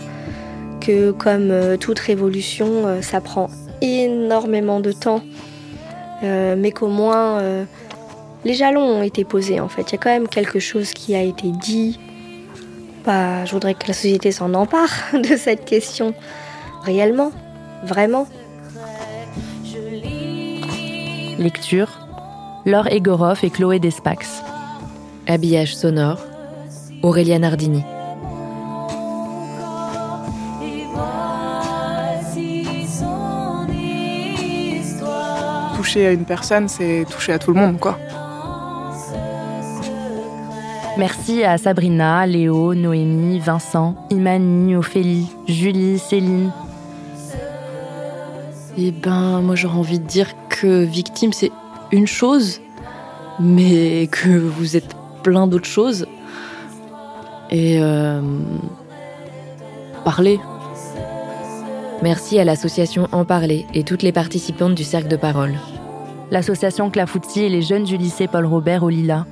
que 0.80 1.10
comme 1.10 1.50
euh, 1.50 1.76
toute 1.76 1.98
révolution, 1.98 2.86
euh, 2.86 3.02
ça 3.02 3.20
prend 3.20 3.48
énormément 3.80 4.80
de 4.80 4.92
temps, 4.92 5.22
euh, 6.22 6.54
mais 6.56 6.70
qu'au 6.72 6.88
moins 6.88 7.40
euh, 7.40 7.64
les 8.48 8.54
jalons 8.54 8.80
ont 8.80 9.02
été 9.02 9.24
posés 9.24 9.60
en 9.60 9.68
fait. 9.68 9.82
Il 9.82 9.92
y 9.92 9.94
a 9.96 9.98
quand 9.98 10.10
même 10.10 10.26
quelque 10.26 10.58
chose 10.58 10.92
qui 10.92 11.14
a 11.14 11.20
été 11.20 11.48
dit. 11.50 12.00
Bah, 13.04 13.44
je 13.44 13.52
voudrais 13.52 13.74
que 13.74 13.86
la 13.86 13.92
société 13.92 14.32
s'en 14.32 14.54
empare 14.54 14.88
de 15.12 15.36
cette 15.36 15.66
question, 15.66 16.14
réellement, 16.82 17.30
vraiment? 17.84 18.26
Lecture 21.38 21.90
Laure 22.64 22.88
Egorov 22.88 23.40
et 23.42 23.50
Chloé 23.50 23.78
Despax. 23.78 24.42
Habillage 25.26 25.76
sonore, 25.76 26.18
Aurélien 27.02 27.40
Nardini. 27.40 27.84
Toucher 35.76 36.06
à 36.06 36.12
une 36.12 36.24
personne, 36.24 36.66
c'est 36.66 37.04
toucher 37.10 37.34
à 37.34 37.38
tout 37.38 37.52
le 37.52 37.60
monde, 37.60 37.78
quoi. 37.78 37.98
Merci 40.98 41.44
à 41.44 41.58
Sabrina, 41.58 42.26
Léo, 42.26 42.74
Noémie, 42.74 43.38
Vincent, 43.38 43.94
Imani, 44.10 44.74
Ophélie, 44.74 45.30
Julie, 45.46 45.96
Céline. 45.96 46.50
Eh 48.76 48.90
ben, 48.90 49.40
moi 49.40 49.54
j'aurais 49.54 49.78
envie 49.78 50.00
de 50.00 50.06
dire 50.06 50.26
que 50.48 50.82
victime 50.82 51.32
c'est 51.32 51.52
une 51.92 52.08
chose, 52.08 52.60
mais 53.38 54.08
que 54.08 54.28
vous 54.38 54.76
êtes 54.76 54.96
plein 55.22 55.46
d'autres 55.46 55.68
choses. 55.68 56.06
Et 57.52 57.78
euh, 57.80 58.20
parler. 60.04 60.40
Merci 62.02 62.40
à 62.40 62.44
l'association 62.44 63.08
En 63.12 63.24
Parler 63.24 63.66
et 63.72 63.84
toutes 63.84 64.02
les 64.02 64.12
participantes 64.12 64.74
du 64.74 64.82
Cercle 64.82 65.08
de 65.08 65.16
Parole. 65.16 65.54
L'association 66.32 66.90
Clafoutis 66.90 67.44
et 67.44 67.48
les 67.48 67.62
jeunes 67.62 67.84
du 67.84 67.96
lycée 67.96 68.26
Paul 68.26 68.46
Robert 68.46 68.82
au 68.82 68.88
Lila. 68.88 69.26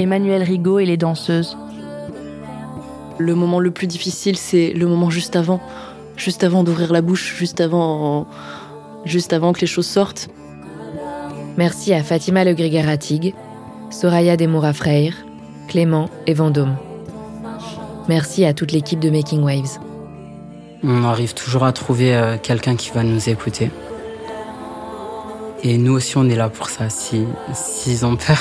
Emmanuel 0.00 0.42
Rigaud 0.42 0.78
et 0.78 0.86
les 0.86 0.96
danseuses. 0.96 1.58
Le 3.18 3.34
moment 3.34 3.60
le 3.60 3.70
plus 3.70 3.86
difficile, 3.86 4.38
c'est 4.38 4.72
le 4.72 4.86
moment 4.86 5.10
juste 5.10 5.36
avant. 5.36 5.60
Juste 6.16 6.42
avant 6.42 6.64
d'ouvrir 6.64 6.90
la 6.90 7.02
bouche, 7.02 7.34
juste 7.36 7.60
avant, 7.60 8.26
juste 9.04 9.34
avant 9.34 9.52
que 9.52 9.60
les 9.60 9.66
choses 9.66 9.86
sortent. 9.86 10.30
Merci 11.58 11.92
à 11.92 12.02
Fatima 12.02 12.44
Le 12.44 12.54
Grégaratig, 12.54 13.34
Soraya 13.90 14.38
Demoura 14.38 14.72
Freire, 14.72 15.14
Clément 15.68 16.08
et 16.26 16.32
Vendôme. 16.32 16.76
Merci 18.08 18.46
à 18.46 18.54
toute 18.54 18.72
l'équipe 18.72 19.00
de 19.00 19.10
Making 19.10 19.42
Waves. 19.42 19.78
On 20.82 21.04
arrive 21.04 21.34
toujours 21.34 21.64
à 21.64 21.72
trouver 21.72 22.16
euh, 22.16 22.38
quelqu'un 22.42 22.74
qui 22.74 22.90
va 22.90 23.02
nous 23.02 23.28
écouter. 23.28 23.70
Et 25.62 25.76
nous 25.76 25.92
aussi, 25.92 26.16
on 26.16 26.26
est 26.26 26.36
là 26.36 26.48
pour 26.48 26.70
ça, 26.70 26.88
si 26.88 27.26
s'ils 27.52 28.06
ont 28.06 28.16
peur. 28.16 28.38